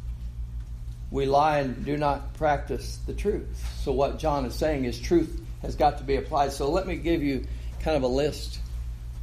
we 1.10 1.26
lie 1.26 1.58
and 1.58 1.84
do 1.84 1.96
not 1.96 2.34
practice 2.34 2.98
the 3.06 3.14
truth. 3.14 3.48
So, 3.82 3.92
what 3.92 4.18
John 4.18 4.44
is 4.44 4.54
saying 4.54 4.84
is 4.84 5.00
truth 5.00 5.42
has 5.62 5.74
got 5.74 5.98
to 5.98 6.04
be 6.04 6.16
applied. 6.16 6.52
So, 6.52 6.70
let 6.70 6.86
me 6.86 6.96
give 6.96 7.22
you 7.22 7.46
kind 7.80 7.96
of 7.96 8.02
a 8.02 8.08
list 8.08 8.60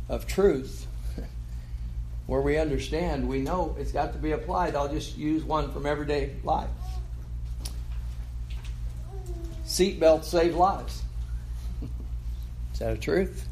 of 0.10 0.26
truth 0.26 0.88
where 2.26 2.42
we 2.42 2.58
understand, 2.58 3.30
we 3.30 3.40
know 3.40 3.76
it's 3.80 3.92
got 3.92 4.14
to 4.14 4.20
be 4.20 4.32
applied. 4.32 4.76
I'll 4.76 4.92
just 4.92 5.18
use 5.18 5.44
one 5.44 5.72
from 5.72 5.86
everyday 5.86 6.34
life. 6.44 6.70
Seatbelts 9.66 10.26
save 10.26 10.56
lives. 10.56 11.04
Is 12.78 12.82
that 12.82 12.94
a 12.94 12.98
truth? 12.98 13.48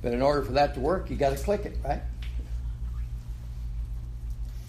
But 0.00 0.14
in 0.14 0.22
order 0.22 0.40
for 0.40 0.52
that 0.52 0.72
to 0.72 0.80
work, 0.80 1.10
you 1.10 1.16
got 1.16 1.36
to 1.36 1.44
click 1.44 1.66
it, 1.66 1.76
right? 1.84 2.00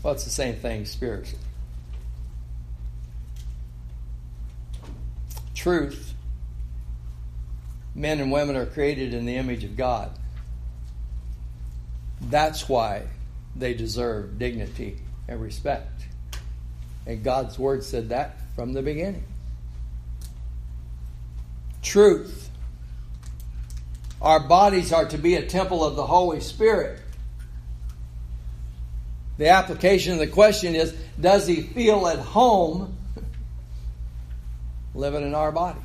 Well, 0.03 0.13
it's 0.13 0.25
the 0.25 0.29
same 0.29 0.55
thing 0.55 0.83
spiritually. 0.83 1.41
Truth. 5.55 6.13
Men 7.95 8.19
and 8.19 8.33
women 8.33 8.57
are 8.57 8.65
created 8.65 9.13
in 9.13 9.25
the 9.25 9.37
image 9.37 9.63
of 9.63 9.77
God. 9.77 10.11
That's 12.19 12.67
why 12.67 13.03
they 13.55 13.73
deserve 13.73 14.37
dignity 14.37 14.97
and 15.29 15.41
respect. 15.41 16.01
And 17.05 17.23
God's 17.23 17.57
Word 17.57 17.85
said 17.85 18.09
that 18.09 18.41
from 18.57 18.73
the 18.73 18.81
beginning. 18.81 19.23
Truth. 21.81 22.50
Our 24.21 24.39
bodies 24.39 24.93
are 24.93 25.05
to 25.07 25.17
be 25.17 25.35
a 25.35 25.45
temple 25.45 25.83
of 25.83 25.95
the 25.95 26.05
Holy 26.05 26.41
Spirit. 26.41 26.99
The 29.37 29.49
application 29.49 30.13
of 30.13 30.19
the 30.19 30.27
question 30.27 30.75
is 30.75 30.93
Does 31.19 31.47
he 31.47 31.61
feel 31.61 32.07
at 32.07 32.19
home 32.19 32.95
living 34.93 35.23
in 35.23 35.33
our 35.33 35.51
body? 35.51 35.79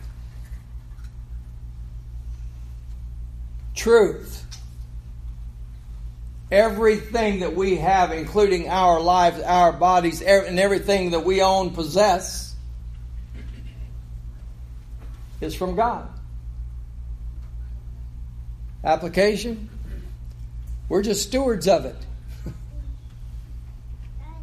Truth. 3.74 4.44
Everything 6.50 7.40
that 7.40 7.56
we 7.56 7.76
have, 7.76 8.12
including 8.12 8.68
our 8.68 9.00
lives, 9.00 9.40
our 9.40 9.72
bodies, 9.72 10.22
and 10.22 10.60
everything 10.60 11.10
that 11.10 11.24
we 11.24 11.42
own, 11.42 11.70
possess, 11.70 12.54
is 15.40 15.54
from 15.54 15.74
God. 15.74 16.08
Application? 18.86 19.68
We're 20.88 21.02
just 21.02 21.24
stewards 21.24 21.66
of 21.66 21.84
it. 21.84 21.96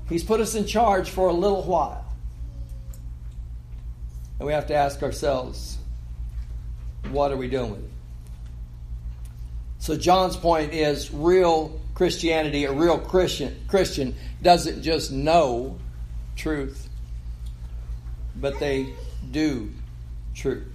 He's 0.09 0.23
put 0.23 0.41
us 0.41 0.53
in 0.53 0.65
charge 0.65 1.09
for 1.09 1.29
a 1.29 1.33
little 1.33 1.63
while. 1.63 2.03
And 4.37 4.45
we 4.45 4.51
have 4.51 4.67
to 4.67 4.75
ask 4.75 5.01
ourselves, 5.01 5.77
what 7.09 7.31
are 7.31 7.37
we 7.37 7.47
doing 7.47 7.71
with 7.71 7.83
it? 7.85 7.89
So 9.79 9.95
John's 9.95 10.35
point 10.35 10.73
is 10.73 11.13
real 11.13 11.79
Christianity, 11.95 12.65
a 12.65 12.73
real 12.73 12.97
Christian 12.97 13.55
Christian 13.69 14.15
doesn't 14.41 14.81
just 14.81 15.11
know 15.11 15.77
truth, 16.35 16.89
but 18.35 18.59
they 18.59 18.93
do 19.31 19.71
truth. 20.33 20.72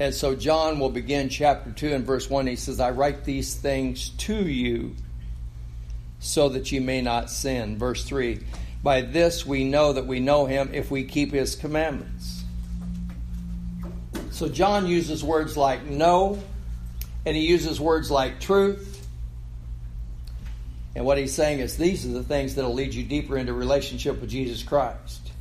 And 0.00 0.14
so 0.14 0.36
John 0.36 0.78
will 0.78 0.90
begin 0.90 1.28
chapter 1.28 1.72
2 1.72 1.92
and 1.92 2.06
verse 2.06 2.30
1. 2.30 2.46
He 2.46 2.56
says, 2.56 2.78
I 2.78 2.90
write 2.90 3.24
these 3.24 3.54
things 3.54 4.10
to 4.10 4.34
you 4.34 4.94
so 6.20 6.48
that 6.50 6.70
you 6.70 6.80
may 6.80 7.00
not 7.00 7.30
sin. 7.30 7.78
Verse 7.78 8.04
3 8.04 8.40
By 8.82 9.00
this 9.00 9.44
we 9.44 9.64
know 9.64 9.92
that 9.92 10.06
we 10.06 10.20
know 10.20 10.46
him 10.46 10.70
if 10.72 10.90
we 10.90 11.04
keep 11.04 11.32
his 11.32 11.56
commandments. 11.56 12.44
So 14.30 14.48
John 14.48 14.86
uses 14.86 15.24
words 15.24 15.56
like 15.56 15.84
know, 15.84 16.40
and 17.26 17.36
he 17.36 17.48
uses 17.48 17.80
words 17.80 18.08
like 18.08 18.38
truth. 18.38 18.94
And 20.94 21.04
what 21.04 21.18
he's 21.18 21.34
saying 21.34 21.58
is 21.58 21.76
these 21.76 22.06
are 22.06 22.12
the 22.12 22.22
things 22.22 22.54
that 22.54 22.64
will 22.64 22.74
lead 22.74 22.94
you 22.94 23.02
deeper 23.02 23.36
into 23.36 23.52
relationship 23.52 24.20
with 24.20 24.30
Jesus 24.30 24.62
Christ. 24.62 25.32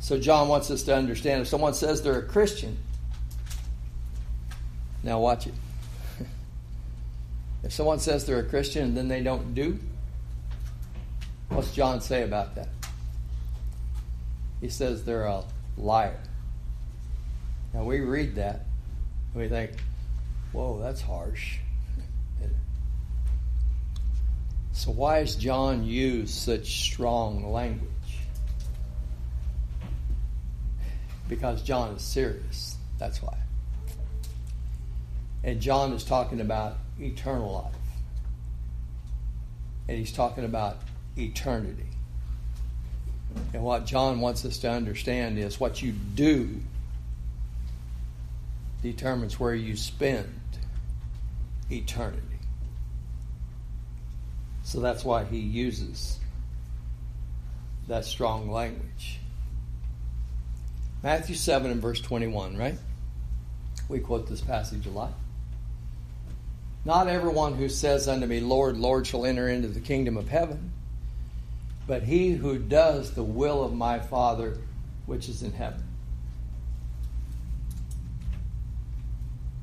So 0.00 0.18
John 0.18 0.48
wants 0.48 0.70
us 0.70 0.82
to 0.84 0.96
understand 0.96 1.42
if 1.42 1.48
someone 1.48 1.74
says 1.74 2.02
they're 2.02 2.18
a 2.18 2.22
Christian, 2.22 2.76
now 5.02 5.20
watch 5.20 5.46
it. 5.46 5.54
if 7.62 7.72
someone 7.72 8.00
says 8.00 8.24
they're 8.24 8.40
a 8.40 8.44
Christian 8.44 8.84
and 8.84 8.96
then 8.96 9.08
they 9.08 9.22
don't 9.22 9.54
do, 9.54 9.78
what's 11.50 11.72
John 11.72 12.00
say 12.00 12.22
about 12.22 12.54
that? 12.54 12.68
He 14.60 14.70
says 14.70 15.04
they're 15.04 15.26
a 15.26 15.44
liar. 15.76 16.18
Now 17.72 17.84
we 17.84 18.00
read 18.00 18.34
that 18.34 18.66
we 19.34 19.48
think, 19.48 19.72
whoa, 20.52 20.78
that's 20.80 21.00
harsh. 21.00 21.58
So 24.72 24.92
why 24.92 25.18
has 25.18 25.34
John 25.36 25.84
used 25.84 26.32
such 26.32 26.84
strong 26.84 27.52
language? 27.52 27.90
Because 31.30 31.62
John 31.62 31.94
is 31.94 32.02
serious. 32.02 32.76
That's 32.98 33.22
why. 33.22 33.38
And 35.44 35.60
John 35.60 35.92
is 35.92 36.04
talking 36.04 36.40
about 36.40 36.76
eternal 36.98 37.52
life. 37.52 37.74
And 39.88 39.96
he's 39.96 40.12
talking 40.12 40.44
about 40.44 40.78
eternity. 41.16 41.86
And 43.54 43.62
what 43.62 43.86
John 43.86 44.20
wants 44.20 44.44
us 44.44 44.58
to 44.58 44.70
understand 44.70 45.38
is 45.38 45.58
what 45.58 45.80
you 45.80 45.92
do 45.92 46.60
determines 48.82 49.38
where 49.38 49.54
you 49.54 49.76
spend 49.76 50.28
eternity. 51.70 52.20
So 54.64 54.80
that's 54.80 55.04
why 55.04 55.24
he 55.24 55.38
uses 55.38 56.18
that 57.86 58.04
strong 58.04 58.50
language. 58.50 59.19
Matthew 61.02 61.34
7 61.34 61.70
and 61.70 61.80
verse 61.80 62.00
21, 62.00 62.56
right? 62.56 62.76
We 63.88 64.00
quote 64.00 64.28
this 64.28 64.40
passage 64.40 64.86
a 64.86 64.90
lot. 64.90 65.12
Not 66.84 67.08
everyone 67.08 67.54
who 67.54 67.68
says 67.68 68.08
unto 68.08 68.26
me, 68.26 68.40
Lord, 68.40 68.76
Lord, 68.76 69.06
shall 69.06 69.26
enter 69.26 69.48
into 69.48 69.68
the 69.68 69.80
kingdom 69.80 70.16
of 70.16 70.28
heaven, 70.28 70.72
but 71.86 72.02
he 72.02 72.32
who 72.32 72.58
does 72.58 73.12
the 73.12 73.22
will 73.22 73.62
of 73.62 73.74
my 73.74 73.98
Father 73.98 74.58
which 75.06 75.28
is 75.28 75.42
in 75.42 75.52
heaven. 75.52 75.82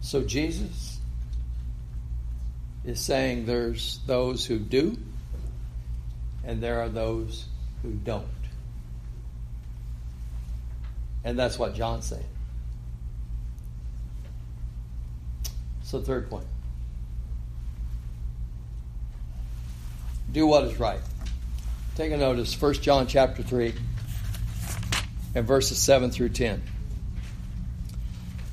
So 0.02 0.24
Jesus 0.24 1.00
is 2.86 3.00
saying 3.00 3.46
there's 3.46 4.00
those 4.08 4.46
who 4.46 4.58
do 4.58 4.98
and 6.44 6.62
there 6.62 6.80
are 6.80 6.90
those 6.90 7.46
who 7.82 7.92
don't. 7.92 8.26
And 11.28 11.38
that's 11.38 11.60
what 11.60 11.76
John's 11.76 12.06
saying. 12.06 12.24
So, 15.84 16.00
third 16.00 16.30
point 16.30 16.46
do 20.32 20.48
what 20.48 20.64
is 20.64 20.80
right. 20.80 21.02
Take 21.96 22.14
a 22.14 22.18
notice, 22.18 22.60
1 22.62 22.76
John 22.76 23.08
chapter 23.08 23.44
3 23.44 23.74
and 25.36 25.46
verses 25.46 25.78
7 25.80 26.12
through 26.12 26.30
10. 26.30 26.62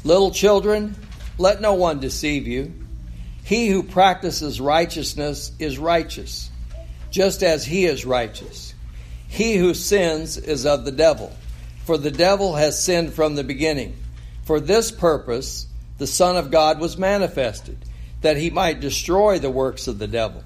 Little 0.03 0.33
children, 0.33 0.97
let 1.39 1.61
no 1.61 1.75
one 1.75 2.01
deceive 2.01 2.49
you. 2.49 2.75
He 3.45 3.69
who 3.69 3.85
practices 3.85 4.61
righteousness 4.61 5.53
is 5.61 5.79
righteous, 5.79 6.51
just 7.13 7.45
as 7.45 7.65
he 7.65 7.85
is 7.85 8.05
righteous. 8.05 8.75
He 9.29 9.55
who 9.57 9.75
sins 9.75 10.39
is 10.39 10.67
of 10.67 10.85
the 10.85 10.93
devil, 10.93 11.33
for 11.85 11.99
the 11.99 12.11
devil 12.11 12.55
has 12.55 12.83
sinned 12.83 13.13
from 13.13 13.35
the 13.35 13.45
beginning. 13.45 13.97
For 14.45 14.61
this 14.61 14.91
purpose 14.91 15.67
the 15.99 16.07
Son 16.07 16.37
of 16.37 16.51
God 16.51 16.81
was 16.81 16.99
manifested, 16.99 17.79
that 18.23 18.37
he 18.37 18.51
might 18.51 18.81
destroy 18.81 19.39
the 19.39 19.51
works 19.51 19.87
of 19.87 19.99
the 19.99 20.09
devil. 20.09 20.43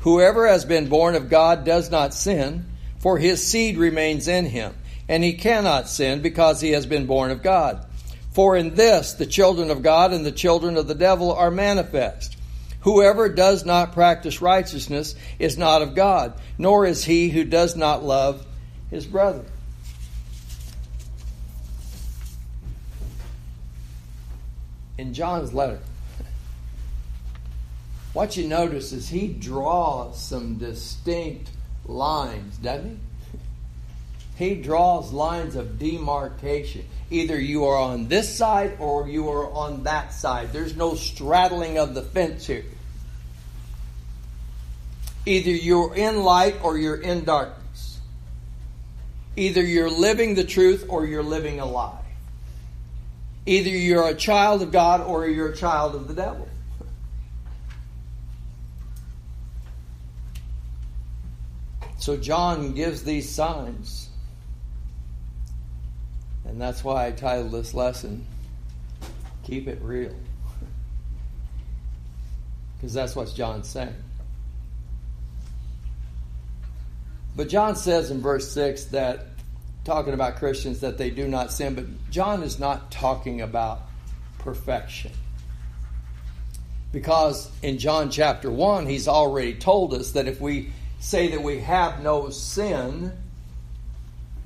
Whoever 0.00 0.46
has 0.46 0.64
been 0.64 0.88
born 0.88 1.14
of 1.14 1.30
God 1.30 1.64
does 1.64 1.90
not 1.90 2.14
sin, 2.14 2.66
for 2.98 3.18
his 3.18 3.46
seed 3.46 3.76
remains 3.76 4.28
in 4.28 4.44
him, 4.46 4.74
and 5.08 5.24
he 5.24 5.32
cannot 5.32 5.88
sin 5.88 6.22
because 6.22 6.60
he 6.60 6.72
has 6.72 6.86
been 6.86 7.06
born 7.06 7.30
of 7.30 7.42
God. 7.42 7.86
For 8.32 8.56
in 8.56 8.74
this 8.74 9.14
the 9.14 9.26
children 9.26 9.70
of 9.70 9.82
God 9.82 10.12
and 10.12 10.24
the 10.24 10.32
children 10.32 10.76
of 10.76 10.86
the 10.86 10.94
devil 10.94 11.32
are 11.32 11.50
manifest. 11.50 12.36
Whoever 12.80 13.30
does 13.30 13.64
not 13.64 13.92
practice 13.92 14.42
righteousness 14.42 15.14
is 15.38 15.56
not 15.56 15.80
of 15.80 15.94
God, 15.94 16.34
nor 16.58 16.84
is 16.84 17.04
he 17.04 17.30
who 17.30 17.44
does 17.44 17.76
not 17.76 18.04
love 18.04 18.44
his 18.90 19.06
brother. 19.06 19.44
In 24.96 25.12
John's 25.12 25.52
letter, 25.52 25.80
what 28.12 28.36
you 28.36 28.46
notice 28.46 28.92
is 28.92 29.08
he 29.08 29.28
draws 29.28 30.22
some 30.22 30.56
distinct 30.56 31.50
lines, 31.86 32.56
doesn't 32.58 32.90
he? 32.90 32.98
He 34.36 34.54
draws 34.56 35.12
lines 35.12 35.56
of 35.56 35.78
demarcation. 35.78 36.84
Either 37.10 37.38
you 37.38 37.64
are 37.66 37.76
on 37.76 38.08
this 38.08 38.36
side 38.36 38.76
or 38.80 39.08
you 39.08 39.28
are 39.28 39.50
on 39.52 39.84
that 39.84 40.12
side. 40.12 40.52
There's 40.52 40.76
no 40.76 40.94
straddling 40.94 41.78
of 41.78 41.94
the 41.94 42.02
fence 42.02 42.46
here. 42.46 42.64
Either 45.26 45.50
you're 45.50 45.94
in 45.94 46.22
light 46.22 46.56
or 46.62 46.76
you're 46.76 47.00
in 47.00 47.24
darkness. 47.24 48.00
Either 49.36 49.62
you're 49.62 49.90
living 49.90 50.34
the 50.34 50.44
truth 50.44 50.86
or 50.88 51.06
you're 51.06 51.22
living 51.22 51.60
a 51.60 51.66
lie. 51.66 52.03
Either 53.46 53.70
you're 53.70 54.08
a 54.08 54.14
child 54.14 54.62
of 54.62 54.72
God 54.72 55.02
or 55.02 55.26
you're 55.26 55.50
a 55.50 55.56
child 55.56 55.94
of 55.94 56.08
the 56.08 56.14
devil. 56.14 56.48
So 61.98 62.16
John 62.16 62.72
gives 62.72 63.02
these 63.02 63.30
signs. 63.30 64.10
And 66.44 66.60
that's 66.60 66.84
why 66.84 67.06
I 67.06 67.10
titled 67.10 67.52
this 67.52 67.72
lesson, 67.72 68.26
Keep 69.44 69.68
It 69.68 69.78
Real. 69.80 70.14
Because 72.76 72.92
that's 72.92 73.16
what 73.16 73.34
John's 73.34 73.68
saying. 73.68 73.94
But 77.36 77.48
John 77.48 77.74
says 77.74 78.10
in 78.10 78.20
verse 78.20 78.52
6 78.52 78.84
that, 78.86 79.26
talking 79.84 80.14
about 80.14 80.36
Christians, 80.36 80.80
that 80.80 80.98
they 80.98 81.10
do 81.10 81.28
not 81.28 81.52
sin, 81.52 81.74
but 81.74 81.84
John 82.10 82.42
is 82.42 82.58
not 82.58 82.90
talking 82.90 83.40
about 83.40 83.82
perfection. 84.38 85.12
Because 86.92 87.50
in 87.62 87.78
John 87.78 88.10
chapter 88.10 88.50
1, 88.50 88.86
he's 88.86 89.08
already 89.08 89.54
told 89.54 89.94
us 89.94 90.12
that 90.12 90.28
if 90.28 90.40
we 90.40 90.72
say 91.00 91.28
that 91.32 91.42
we 91.42 91.60
have 91.60 92.02
no 92.02 92.30
sin, 92.30 93.12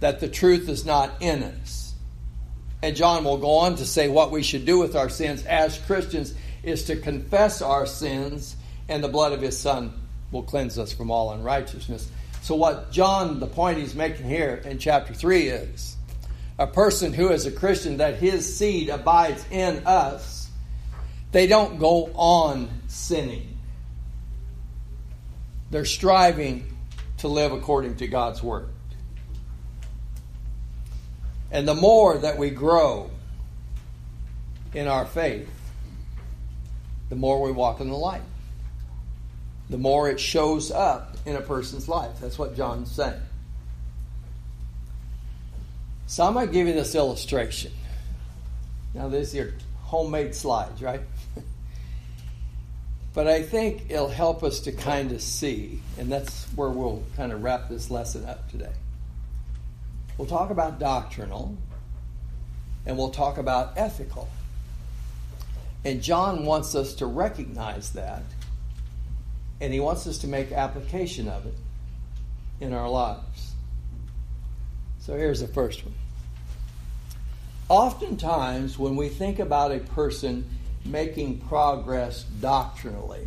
that 0.00 0.20
the 0.20 0.28
truth 0.28 0.68
is 0.68 0.84
not 0.84 1.10
in 1.20 1.42
us. 1.42 1.94
And 2.82 2.96
John 2.96 3.24
will 3.24 3.38
go 3.38 3.58
on 3.58 3.76
to 3.76 3.86
say 3.86 4.08
what 4.08 4.30
we 4.30 4.42
should 4.42 4.64
do 4.64 4.78
with 4.78 4.96
our 4.96 5.08
sins 5.08 5.44
as 5.44 5.78
Christians 5.78 6.34
is 6.62 6.84
to 6.84 6.96
confess 6.96 7.60
our 7.62 7.86
sins, 7.86 8.56
and 8.88 9.02
the 9.04 9.08
blood 9.08 9.32
of 9.32 9.40
his 9.40 9.58
Son 9.58 9.92
will 10.30 10.42
cleanse 10.42 10.78
us 10.78 10.92
from 10.92 11.10
all 11.10 11.32
unrighteousness. 11.32 12.10
So, 12.42 12.54
what 12.54 12.90
John, 12.90 13.40
the 13.40 13.46
point 13.46 13.78
he's 13.78 13.94
making 13.94 14.26
here 14.26 14.62
in 14.64 14.78
chapter 14.78 15.12
3 15.12 15.48
is 15.48 15.96
a 16.58 16.66
person 16.66 17.12
who 17.12 17.30
is 17.30 17.46
a 17.46 17.52
Christian, 17.52 17.98
that 17.98 18.16
his 18.16 18.56
seed 18.56 18.88
abides 18.88 19.44
in 19.50 19.86
us, 19.86 20.48
they 21.30 21.46
don't 21.46 21.78
go 21.78 22.10
on 22.14 22.68
sinning. 22.88 23.58
They're 25.70 25.84
striving 25.84 26.74
to 27.18 27.28
live 27.28 27.52
according 27.52 27.96
to 27.96 28.08
God's 28.08 28.42
Word. 28.42 28.68
And 31.50 31.66
the 31.66 31.74
more 31.74 32.18
that 32.18 32.38
we 32.38 32.50
grow 32.50 33.10
in 34.74 34.86
our 34.86 35.06
faith, 35.06 35.48
the 37.08 37.16
more 37.16 37.40
we 37.40 37.52
walk 37.52 37.80
in 37.80 37.88
the 37.88 37.96
light. 37.96 38.22
The 39.70 39.78
more 39.78 40.08
it 40.10 40.20
shows 40.20 40.70
up 40.70 41.07
in 41.26 41.36
a 41.36 41.40
person's 41.40 41.88
life. 41.88 42.20
That's 42.20 42.38
what 42.38 42.56
John's 42.56 42.90
saying. 42.90 43.20
So 46.06 46.24
I'm 46.24 46.34
going 46.34 46.46
to 46.46 46.52
give 46.52 46.66
you 46.66 46.72
this 46.72 46.94
illustration. 46.94 47.72
Now, 48.94 49.08
these 49.08 49.34
are 49.36 49.54
homemade 49.82 50.34
slides, 50.34 50.82
right? 50.82 51.02
But 53.14 53.26
I 53.26 53.42
think 53.42 53.86
it'll 53.88 54.06
help 54.06 54.44
us 54.44 54.60
to 54.60 54.70
kind 54.70 55.10
of 55.10 55.20
see, 55.20 55.80
and 55.98 56.12
that's 56.12 56.44
where 56.54 56.68
we'll 56.68 57.02
kind 57.16 57.32
of 57.32 57.42
wrap 57.42 57.68
this 57.68 57.90
lesson 57.90 58.24
up 58.26 58.48
today. 58.48 58.70
We'll 60.16 60.28
talk 60.28 60.50
about 60.50 60.78
doctrinal, 60.78 61.56
and 62.86 62.96
we'll 62.96 63.10
talk 63.10 63.38
about 63.38 63.72
ethical. 63.76 64.28
And 65.84 66.00
John 66.00 66.44
wants 66.44 66.76
us 66.76 66.94
to 66.94 67.06
recognize 67.06 67.90
that, 67.94 68.22
and 69.60 69.72
he 69.72 69.80
wants 69.80 70.06
us 70.06 70.18
to 70.18 70.28
make 70.28 70.52
application 70.52 71.28
of 71.28 71.46
it 71.46 71.54
in 72.60 72.72
our 72.72 72.88
lives. 72.88 73.52
So 75.00 75.16
here's 75.16 75.40
the 75.40 75.48
first 75.48 75.84
one. 75.84 75.94
Oftentimes, 77.68 78.78
when 78.78 78.96
we 78.96 79.08
think 79.08 79.38
about 79.38 79.72
a 79.72 79.78
person 79.78 80.48
making 80.88 81.38
progress 81.40 82.24
doctrinally. 82.40 83.26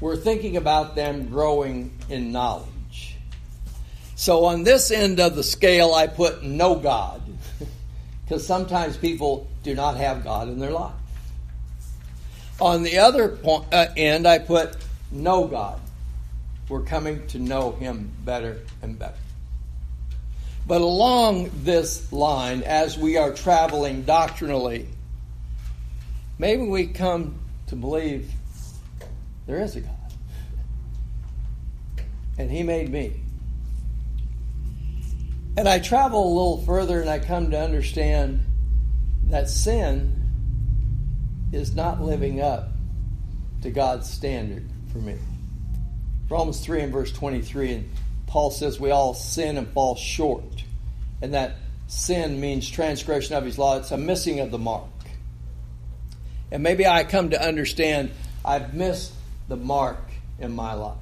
We're 0.00 0.16
thinking 0.16 0.56
about 0.56 0.94
them 0.94 1.28
growing 1.28 1.96
in 2.08 2.32
knowledge. 2.32 3.16
So 4.14 4.46
on 4.46 4.64
this 4.64 4.90
end 4.90 5.20
of 5.20 5.36
the 5.36 5.42
scale, 5.42 5.94
I 5.94 6.06
put 6.06 6.42
no 6.42 6.76
God, 6.76 7.22
because 8.24 8.46
sometimes 8.46 8.96
people 8.96 9.48
do 9.62 9.74
not 9.74 9.96
have 9.96 10.24
God 10.24 10.48
in 10.48 10.58
their 10.58 10.70
life. 10.70 10.94
On 12.60 12.82
the 12.82 12.98
other 12.98 13.28
point, 13.28 13.66
uh, 13.72 13.86
end, 13.96 14.26
I 14.26 14.38
put 14.38 14.76
know 15.12 15.46
God. 15.46 15.80
We're 16.68 16.82
coming 16.82 17.26
to 17.28 17.38
know 17.38 17.72
Him 17.72 18.10
better 18.24 18.60
and 18.82 18.98
better. 18.98 19.14
But 20.66 20.80
along 20.80 21.50
this 21.62 22.12
line, 22.12 22.62
as 22.62 22.98
we 22.98 23.16
are 23.16 23.32
traveling 23.32 24.02
doctrinally, 24.02 24.86
maybe 26.38 26.64
we 26.64 26.88
come 26.88 27.36
to 27.68 27.76
believe 27.76 28.30
there 29.46 29.60
is 29.62 29.76
a 29.76 29.80
God. 29.80 29.94
And 32.36 32.50
He 32.50 32.62
made 32.62 32.90
me. 32.90 33.20
And 35.56 35.68
I 35.68 35.78
travel 35.78 36.24
a 36.24 36.32
little 36.34 36.62
further 36.62 37.00
and 37.00 37.08
I 37.08 37.18
come 37.18 37.50
to 37.52 37.58
understand 37.58 38.40
that 39.24 39.48
sin 39.48 40.27
is 41.52 41.74
not 41.74 42.02
living 42.02 42.40
up 42.40 42.68
to 43.62 43.70
God's 43.70 44.08
standard 44.08 44.68
for 44.92 44.98
me. 44.98 45.16
Romans 46.28 46.60
3 46.60 46.82
and 46.82 46.92
verse 46.92 47.10
23, 47.12 47.72
and 47.72 47.90
Paul 48.26 48.50
says 48.50 48.78
we 48.78 48.90
all 48.90 49.14
sin 49.14 49.56
and 49.56 49.68
fall 49.68 49.96
short. 49.96 50.64
And 51.22 51.34
that 51.34 51.56
sin 51.86 52.40
means 52.40 52.68
transgression 52.68 53.34
of 53.34 53.44
his 53.44 53.58
law. 53.58 53.78
It's 53.78 53.90
a 53.90 53.96
missing 53.96 54.40
of 54.40 54.50
the 54.50 54.58
mark. 54.58 54.84
And 56.50 56.62
maybe 56.62 56.86
I 56.86 57.04
come 57.04 57.30
to 57.30 57.42
understand 57.42 58.10
I've 58.44 58.74
missed 58.74 59.12
the 59.48 59.56
mark 59.56 59.98
in 60.38 60.54
my 60.54 60.74
life. 60.74 60.96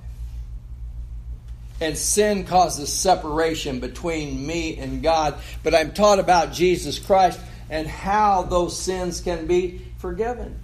And 1.81 1.99
sin 1.99 2.45
causes 2.45 2.91
separation 2.91 3.81
between 3.81 4.47
me 4.47 4.79
and 4.79 5.03
God. 5.03 5.39
But 5.63 5.75
I'm 5.75 5.93
taught 5.93 6.19
about 6.19 6.53
Jesus 6.53 6.99
Christ 6.99 7.39
and 7.69 7.87
how 7.87 8.43
those 8.43 8.81
sins 8.81 9.21
can 9.21 9.47
be 9.47 9.86
forgiven. 9.99 10.61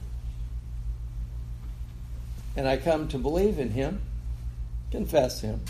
and 2.57 2.69
I 2.69 2.77
come 2.77 3.09
to 3.09 3.19
believe 3.19 3.59
in 3.59 3.71
Him, 3.71 4.01
confess 4.91 5.41
Him, 5.41 5.61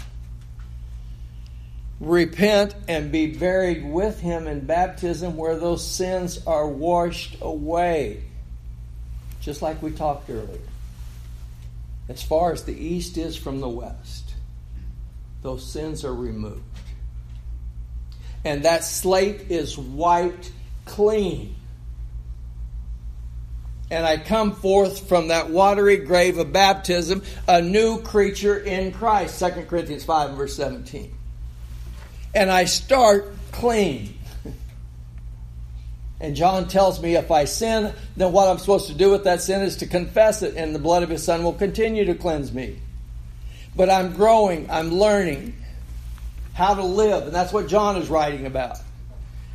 repent, 2.00 2.74
and 2.88 3.12
be 3.12 3.26
buried 3.26 3.84
with 3.84 4.20
Him 4.20 4.46
in 4.46 4.66
baptism 4.66 5.36
where 5.36 5.56
those 5.56 5.86
sins 5.86 6.44
are 6.46 6.66
washed 6.66 7.36
away, 7.40 8.24
just 9.40 9.62
like 9.62 9.82
we 9.82 9.92
talked 9.92 10.28
earlier. 10.28 10.58
As 12.08 12.22
far 12.22 12.52
as 12.52 12.64
the 12.64 12.74
east 12.74 13.16
is 13.16 13.36
from 13.36 13.60
the 13.60 13.68
west, 13.68 14.34
those 15.42 15.64
sins 15.64 16.04
are 16.04 16.14
removed. 16.14 16.62
And 18.44 18.64
that 18.64 18.84
slate 18.84 19.52
is 19.52 19.78
wiped 19.78 20.50
clean 20.84 21.54
and 23.92 24.06
I 24.06 24.16
come 24.16 24.52
forth 24.52 25.06
from 25.06 25.28
that 25.28 25.50
watery 25.50 25.98
grave 25.98 26.38
of 26.38 26.50
baptism, 26.50 27.22
a 27.46 27.60
new 27.60 28.00
creature 28.00 28.56
in 28.56 28.90
Christ. 28.90 29.38
2 29.38 29.66
Corinthians 29.66 30.02
5 30.02 30.30
and 30.30 30.38
verse 30.38 30.56
17. 30.56 31.14
And 32.34 32.50
I 32.50 32.64
start 32.64 33.32
clean. 33.52 34.18
And 36.20 36.36
John 36.36 36.68
tells 36.68 37.02
me 37.02 37.16
if 37.16 37.32
I 37.32 37.46
sin, 37.46 37.92
then 38.16 38.30
what 38.30 38.46
I'm 38.46 38.58
supposed 38.58 38.86
to 38.86 38.94
do 38.94 39.10
with 39.10 39.24
that 39.24 39.42
sin 39.42 39.60
is 39.60 39.78
to 39.78 39.88
confess 39.88 40.42
it, 40.42 40.54
and 40.54 40.72
the 40.72 40.78
blood 40.78 41.02
of 41.02 41.08
his 41.08 41.24
son 41.24 41.42
will 41.42 41.52
continue 41.52 42.04
to 42.04 42.14
cleanse 42.14 42.52
me. 42.52 42.78
But 43.74 43.90
I'm 43.90 44.12
growing, 44.14 44.70
I'm 44.70 44.92
learning 44.92 45.56
how 46.54 46.74
to 46.74 46.84
live, 46.84 47.24
and 47.24 47.34
that's 47.34 47.52
what 47.52 47.66
John 47.66 47.96
is 47.96 48.08
writing 48.08 48.46
about. 48.46 48.78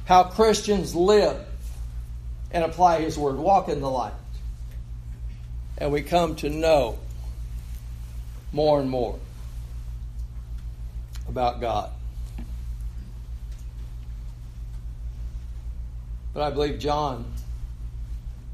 How 0.04 0.26
Christians 0.26 0.94
live 0.94 1.40
and 2.52 2.66
apply 2.66 3.00
his 3.00 3.18
word, 3.18 3.38
walk 3.38 3.70
in 3.70 3.80
the 3.80 3.90
light 3.90 4.12
and 5.78 5.91
we 5.91 6.01
come 6.01 6.36
to 6.38 6.49
know 6.49 6.97
more 8.51 8.80
and 8.80 8.89
more 8.89 9.19
about 11.28 11.61
God. 11.61 11.91
But 16.34 16.43
I 16.43 16.49
believe 16.51 16.80
John 16.80 17.32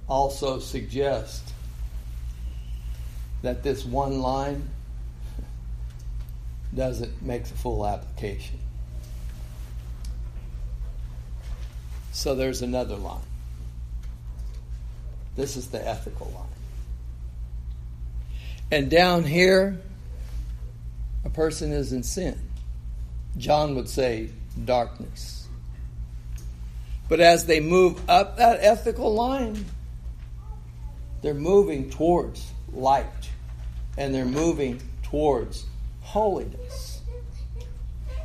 also 0.08 0.60
suggests 0.60 1.52
that 3.42 3.64
this 3.64 3.86
one 3.86 4.22
line 4.22 4.70
doesn't 6.76 7.22
make 7.22 7.46
the 7.46 7.54
full 7.54 7.86
application. 7.86 8.60
So 12.12 12.36
there's 12.36 12.62
another 12.62 12.96
line. 12.96 13.20
This 15.36 15.58
is 15.58 15.70
the 15.70 15.86
ethical 15.86 16.32
line. 16.34 16.43
And 18.74 18.90
down 18.90 19.24
here, 19.24 19.80
a 21.24 21.30
person 21.30 21.72
is 21.72 21.94
in 21.94 22.02
sin. 22.02 22.40
John 23.38 23.76
would 23.76 23.88
say 23.88 24.32
darkness. 24.66 25.48
But 27.08 27.20
as 27.20 27.46
they 27.46 27.60
move 27.60 28.02
up 28.10 28.38
that 28.38 28.64
ethical 28.64 29.14
line, 29.14 29.64
they're 31.22 31.36
moving 31.36 31.92
towards 31.92 32.52
light 32.74 33.30
and 33.96 34.12
they're 34.12 34.26
moving 34.26 34.82
towards 35.04 35.66
holiness. 36.02 37.00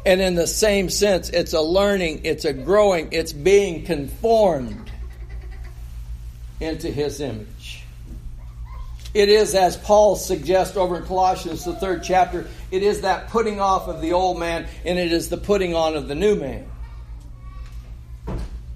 And 0.06 0.18
in 0.22 0.34
the 0.34 0.46
same 0.46 0.88
sense, 0.88 1.28
it's 1.28 1.52
a 1.52 1.60
learning, 1.60 2.22
it's 2.24 2.46
a 2.46 2.54
growing, 2.54 3.10
it's 3.12 3.34
being 3.34 3.84
conformed 3.84 4.90
into 6.58 6.90
his 6.90 7.20
image. 7.20 7.77
It 9.18 9.28
is, 9.28 9.56
as 9.56 9.76
Paul 9.76 10.14
suggests 10.14 10.76
over 10.76 10.96
in 10.96 11.02
Colossians, 11.02 11.64
the 11.64 11.74
third 11.74 12.04
chapter, 12.04 12.46
it 12.70 12.84
is 12.84 13.00
that 13.00 13.30
putting 13.30 13.58
off 13.58 13.88
of 13.88 14.00
the 14.00 14.12
old 14.12 14.38
man 14.38 14.68
and 14.84 14.96
it 14.96 15.10
is 15.10 15.28
the 15.28 15.36
putting 15.36 15.74
on 15.74 15.96
of 15.96 16.06
the 16.06 16.14
new 16.14 16.36
man. 16.36 16.68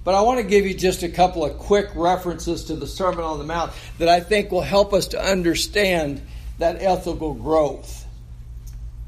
But 0.03 0.15
I 0.15 0.21
want 0.23 0.41
to 0.41 0.45
give 0.45 0.65
you 0.65 0.73
just 0.73 1.01
a 1.01 1.07
couple 1.07 1.45
of 1.45 1.57
quick 1.59 1.91
references 1.95 2.65
to 2.65 2.75
the 2.75 2.85
Sermon 2.85 3.23
on 3.23 3.37
the 3.37 3.45
Mount 3.45 3.71
that 3.99 4.09
I 4.09 4.19
think 4.19 4.51
will 4.51 4.59
help 4.59 4.91
us 4.91 5.07
to 5.07 5.25
understand 5.25 6.21
that 6.57 6.81
ethical 6.81 7.35
growth 7.35 8.05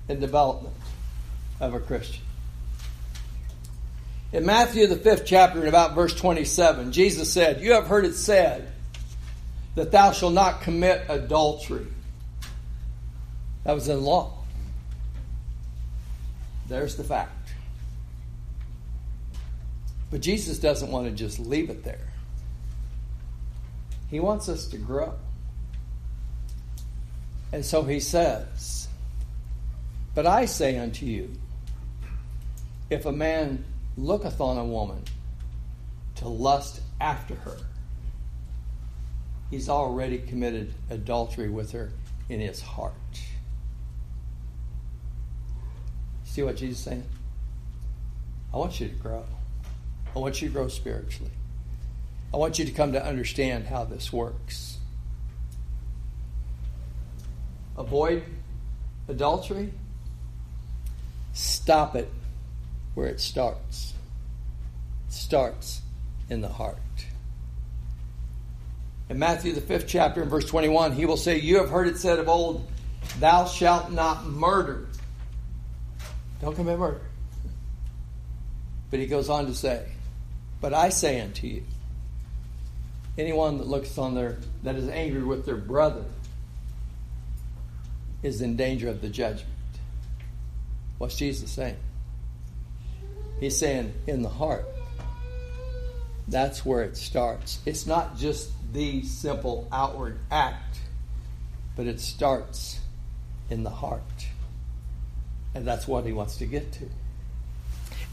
and 0.07 0.21
development 0.21 0.77
of 1.59 1.73
a 1.73 1.81
Christian. 1.81 2.23
In 4.31 4.45
Matthew, 4.45 4.87
the 4.87 4.95
fifth 4.95 5.25
chapter, 5.25 5.61
in 5.61 5.67
about 5.67 5.95
verse 5.95 6.13
27, 6.13 6.93
Jesus 6.93 7.29
said, 7.29 7.59
You 7.59 7.73
have 7.73 7.87
heard 7.87 8.05
it 8.05 8.15
said, 8.15 8.71
that 9.75 9.91
thou 9.91 10.11
shalt 10.11 10.33
not 10.33 10.61
commit 10.61 11.05
adultery. 11.09 11.87
That 13.65 13.73
was 13.73 13.89
in 13.89 14.01
law. 14.03 14.33
There's 16.67 16.95
the 16.95 17.03
fact. 17.03 17.31
But 20.09 20.21
Jesus 20.21 20.59
doesn't 20.59 20.91
want 20.91 21.07
to 21.07 21.11
just 21.11 21.39
leave 21.39 21.69
it 21.69 21.83
there. 21.83 22.07
He 24.09 24.19
wants 24.19 24.47
us 24.49 24.67
to 24.67 24.77
grow. 24.77 25.13
And 27.51 27.65
so 27.65 27.83
he 27.83 27.99
says, 27.99 28.87
But 30.13 30.25
I 30.25 30.45
say 30.45 30.77
unto 30.77 31.05
you, 31.05 31.31
if 32.89 33.05
a 33.05 33.11
man 33.11 33.65
looketh 33.97 34.39
on 34.39 34.57
a 34.57 34.65
woman 34.65 35.03
to 36.15 36.27
lust 36.27 36.81
after 37.01 37.35
her, 37.35 37.57
he's 39.49 39.69
already 39.69 40.19
committed 40.19 40.73
adultery 40.89 41.49
with 41.49 41.71
her 41.71 41.91
in 42.29 42.39
his 42.39 42.61
heart. 42.61 42.93
See 46.23 46.43
what 46.43 46.57
Jesus 46.57 46.79
is 46.79 46.83
saying? 46.83 47.03
I 48.53 48.57
want 48.57 48.79
you 48.79 48.87
to 48.87 48.95
grow. 48.95 49.25
I 50.15 50.19
want 50.19 50.41
you 50.41 50.47
to 50.47 50.53
grow 50.53 50.67
spiritually. 50.67 51.31
I 52.33 52.37
want 52.37 52.59
you 52.59 52.65
to 52.65 52.71
come 52.71 52.93
to 52.93 53.05
understand 53.05 53.67
how 53.67 53.85
this 53.85 54.11
works. 54.11 54.77
Avoid 57.77 58.23
adultery. 59.07 59.71
Stop 61.33 61.95
it 61.95 62.09
where 62.93 63.07
it 63.07 63.19
starts. 63.19 63.93
It 65.07 65.13
starts 65.13 65.81
in 66.29 66.41
the 66.41 66.49
heart. 66.49 66.77
In 69.09 69.19
Matthew, 69.19 69.53
the 69.53 69.61
fifth 69.61 69.87
chapter, 69.87 70.23
in 70.23 70.29
verse 70.29 70.45
21, 70.45 70.93
he 70.93 71.05
will 71.05 71.17
say, 71.17 71.39
You 71.39 71.57
have 71.57 71.69
heard 71.69 71.87
it 71.87 71.97
said 71.97 72.17
of 72.19 72.27
old, 72.27 72.67
Thou 73.19 73.45
shalt 73.45 73.91
not 73.91 74.25
murder. 74.25 74.87
Don't 76.41 76.55
commit 76.55 76.79
murder. 76.79 77.01
But 78.89 78.99
he 78.99 79.05
goes 79.05 79.29
on 79.29 79.45
to 79.45 79.53
say, 79.53 79.85
But 80.59 80.73
I 80.73 80.89
say 80.89 81.21
unto 81.21 81.45
you, 81.45 81.63
anyone 83.17 83.59
that 83.59 83.67
looks 83.67 83.97
on 83.97 84.15
their, 84.15 84.39
that 84.63 84.75
is 84.75 84.89
angry 84.89 85.23
with 85.23 85.45
their 85.45 85.57
brother, 85.57 86.05
is 88.23 88.41
in 88.41 88.55
danger 88.55 88.89
of 88.89 89.01
the 89.01 89.09
judgment. 89.09 89.49
What's 90.97 91.15
Jesus 91.15 91.51
saying? 91.51 91.77
He's 93.39 93.57
saying, 93.57 93.93
in 94.07 94.23
the 94.23 94.29
heart. 94.29 94.65
That's 96.27 96.65
where 96.65 96.81
it 96.83 96.97
starts. 96.97 97.59
It's 97.65 97.85
not 97.85 98.17
just 98.17 98.49
the 98.71 99.03
simple 99.03 99.67
outward 99.71 100.19
act, 100.31 100.79
but 101.75 101.87
it 101.87 101.99
starts 101.99 102.79
in 103.49 103.63
the 103.63 103.69
heart. 103.69 104.01
And 105.53 105.65
that's 105.65 105.87
what 105.87 106.05
he 106.05 106.11
wants 106.11 106.37
to 106.37 106.45
get 106.45 106.71
to. 106.73 106.89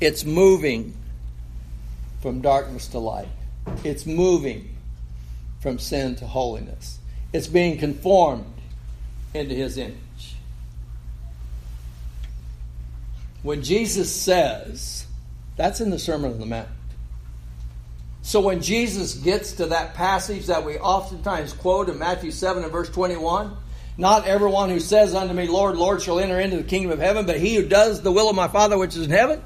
It's 0.01 0.25
moving 0.25 0.95
from 2.21 2.41
darkness 2.41 2.89
to 2.89 2.99
light, 2.99 3.29
it's 3.85 4.07
moving 4.07 4.77
from 5.61 5.79
sin 5.79 6.17
to 6.17 6.27
holiness, 6.27 6.99
it's 7.33 7.47
being 7.47 7.79
conformed 7.79 8.45
into 9.35 9.55
his 9.55 9.79
image. 9.79 10.37
When 13.43 13.63
Jesus 13.63 14.15
says, 14.15 15.07
that's 15.57 15.81
in 15.81 15.91
the 15.91 15.99
Sermon 15.99 16.33
on 16.33 16.41
the 16.41 16.47
Mount. 16.47 16.69
So 18.23 18.41
when 18.41 18.63
Jesus 18.63 19.15
gets 19.15 19.55
to 19.55 19.67
that 19.67 19.95
passage 19.95 20.47
that 20.47 20.65
we 20.65 20.79
oftentimes 20.79 21.53
quote 21.53 21.89
in 21.89 21.99
Matthew 21.99 22.31
7 22.31 22.63
and 22.63 22.73
verse 22.73 22.89
21, 22.89 23.57
not 23.99 24.27
everyone 24.27 24.71
who 24.71 24.81
says 24.81 25.15
unto 25.15 25.35
me, 25.35 25.49
Lord, 25.49 25.77
Lord, 25.77 26.01
shall 26.01 26.21
enter 26.21 26.41
into 26.41 26.57
the 26.57 26.63
kingdom 26.63 26.93
of 26.93 27.01
heaven, 27.01 27.27
but 27.27 27.39
he 27.39 27.57
who 27.57 27.67
does 27.67 28.01
the 28.01 28.13
will 28.13 28.31
of 28.31 28.37
my 28.37 28.49
Father 28.49 28.79
which 28.79 28.97
is 28.97 29.05
in 29.05 29.11
heaven. 29.11 29.43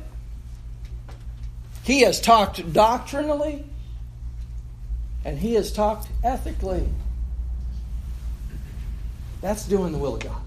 He 1.84 2.02
has 2.02 2.20
talked 2.20 2.72
doctrinally 2.72 3.64
and 5.24 5.38
he 5.38 5.54
has 5.54 5.72
talked 5.72 6.08
ethically. 6.22 6.86
That's 9.40 9.66
doing 9.66 9.92
the 9.92 9.98
will 9.98 10.14
of 10.14 10.20
God. 10.20 10.42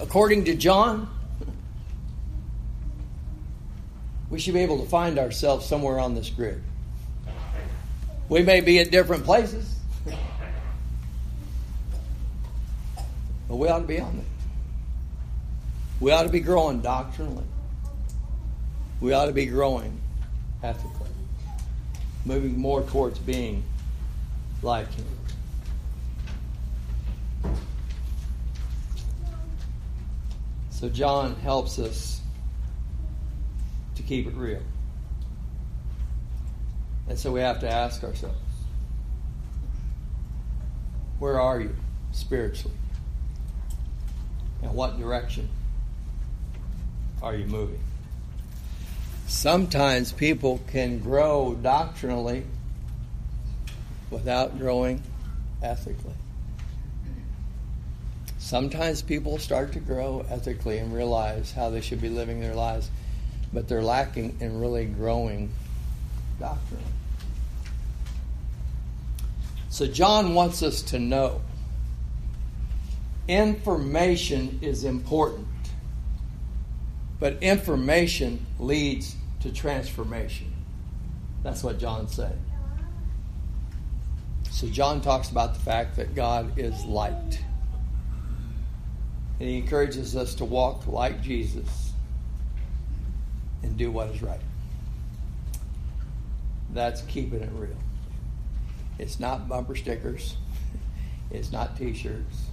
According 0.00 0.44
to 0.44 0.54
John, 0.54 1.08
we 4.30 4.38
should 4.38 4.54
be 4.54 4.60
able 4.60 4.82
to 4.82 4.88
find 4.88 5.18
ourselves 5.18 5.66
somewhere 5.66 5.98
on 5.98 6.14
this 6.14 6.30
grid. 6.30 6.62
We 8.28 8.42
may 8.42 8.60
be 8.60 8.80
at 8.80 8.90
different 8.90 9.24
places, 9.24 9.76
but 13.48 13.56
we 13.56 13.68
ought 13.68 13.80
to 13.80 13.86
be 13.86 14.00
on 14.00 14.18
it. 14.18 14.24
We 16.00 16.10
ought 16.10 16.24
to 16.24 16.28
be 16.28 16.40
growing 16.40 16.80
doctrinally. 16.80 17.44
We 19.00 19.12
ought 19.12 19.26
to 19.26 19.32
be 19.32 19.46
growing 19.46 20.00
ethically, 20.62 21.10
moving 22.24 22.58
more 22.58 22.82
towards 22.82 23.18
being 23.20 23.62
like 24.62 24.92
Him. 24.92 25.06
So, 30.70 30.88
John 30.88 31.36
helps 31.36 31.78
us 31.78 32.20
keep 34.06 34.26
it 34.26 34.34
real. 34.34 34.62
And 37.08 37.18
so 37.18 37.32
we 37.32 37.40
have 37.40 37.60
to 37.60 37.70
ask 37.70 38.02
ourselves 38.02 38.38
where 41.18 41.40
are 41.40 41.60
you 41.60 41.74
spiritually? 42.12 42.76
And 44.62 44.72
what 44.72 44.98
direction 44.98 45.48
are 47.22 47.34
you 47.34 47.46
moving? 47.46 47.80
Sometimes 49.26 50.12
people 50.12 50.60
can 50.68 50.98
grow 50.98 51.58
doctrinally 51.60 52.44
without 54.10 54.58
growing 54.58 55.02
ethically. 55.62 56.14
Sometimes 58.38 59.02
people 59.02 59.38
start 59.38 59.72
to 59.72 59.80
grow 59.80 60.24
ethically 60.30 60.78
and 60.78 60.94
realize 60.94 61.50
how 61.50 61.70
they 61.70 61.80
should 61.80 62.00
be 62.00 62.08
living 62.08 62.40
their 62.40 62.54
lives, 62.54 62.90
but 63.56 63.68
they're 63.68 63.82
lacking 63.82 64.36
in 64.40 64.60
really 64.60 64.84
growing 64.84 65.50
doctrine. 66.38 66.78
So, 69.70 69.86
John 69.86 70.34
wants 70.34 70.62
us 70.62 70.82
to 70.82 70.98
know 70.98 71.40
information 73.26 74.58
is 74.60 74.84
important, 74.84 75.46
but 77.18 77.42
information 77.42 78.44
leads 78.58 79.16
to 79.40 79.50
transformation. 79.50 80.52
That's 81.42 81.62
what 81.62 81.78
John 81.78 82.08
said. 82.08 82.38
So, 84.50 84.66
John 84.66 85.00
talks 85.00 85.30
about 85.30 85.54
the 85.54 85.60
fact 85.60 85.96
that 85.96 86.14
God 86.14 86.58
is 86.58 86.84
light. 86.84 87.40
And 89.40 89.48
he 89.48 89.56
encourages 89.56 90.14
us 90.14 90.34
to 90.34 90.44
walk 90.44 90.86
like 90.86 91.22
Jesus 91.22 91.85
and 93.62 93.76
do 93.76 93.90
what 93.90 94.08
is 94.08 94.22
right. 94.22 94.40
That's 96.72 97.02
keeping 97.02 97.40
it 97.40 97.50
real. 97.54 97.76
It's 98.98 99.20
not 99.20 99.48
bumper 99.48 99.76
stickers. 99.76 100.36
It's 101.28 101.50
not 101.50 101.76
t 101.76 101.92
shirts. 101.92 102.44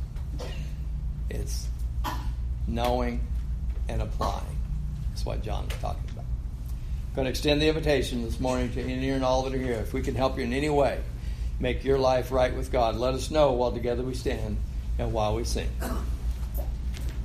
It's 1.29 1.67
knowing 2.67 3.21
and 3.87 4.01
applying. 4.01 4.57
That's 5.09 5.25
what 5.25 5.43
John 5.43 5.65
is 5.65 5.77
talking 5.79 6.09
about. 6.11 6.25
I'm 6.25 7.15
going 7.15 7.25
to 7.25 7.29
extend 7.29 7.61
the 7.61 7.67
invitation 7.67 8.23
this 8.23 8.39
morning 8.39 8.73
to 8.73 8.81
any 8.81 9.09
and 9.09 9.23
all 9.23 9.43
that 9.43 9.53
are 9.53 9.59
here. 9.59 9.73
If 9.73 9.93
we 9.93 10.01
can 10.01 10.15
help 10.15 10.39
you 10.39 10.43
in 10.43 10.53
any 10.53 10.71
way, 10.71 10.99
make 11.59 11.83
your 11.83 11.99
life 11.99 12.31
right 12.31 12.55
with 12.55 12.71
God, 12.71 12.95
let 12.95 13.13
us 13.13 13.29
know 13.29 13.51
while 13.51 13.71
together 13.71 14.01
we 14.01 14.15
stand 14.15 14.57
and 14.97 15.13
while 15.13 15.35
we 15.35 15.43
sing. 15.43 15.69